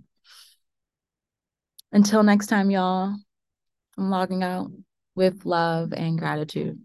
until 1.93 2.23
next 2.23 2.47
time, 2.47 2.71
y'all, 2.71 3.17
I'm 3.99 4.11
logging 4.11 4.45
out 4.45 4.71
with 5.17 5.45
love 5.45 5.93
and 5.93 6.19
gratitude. 6.19 6.79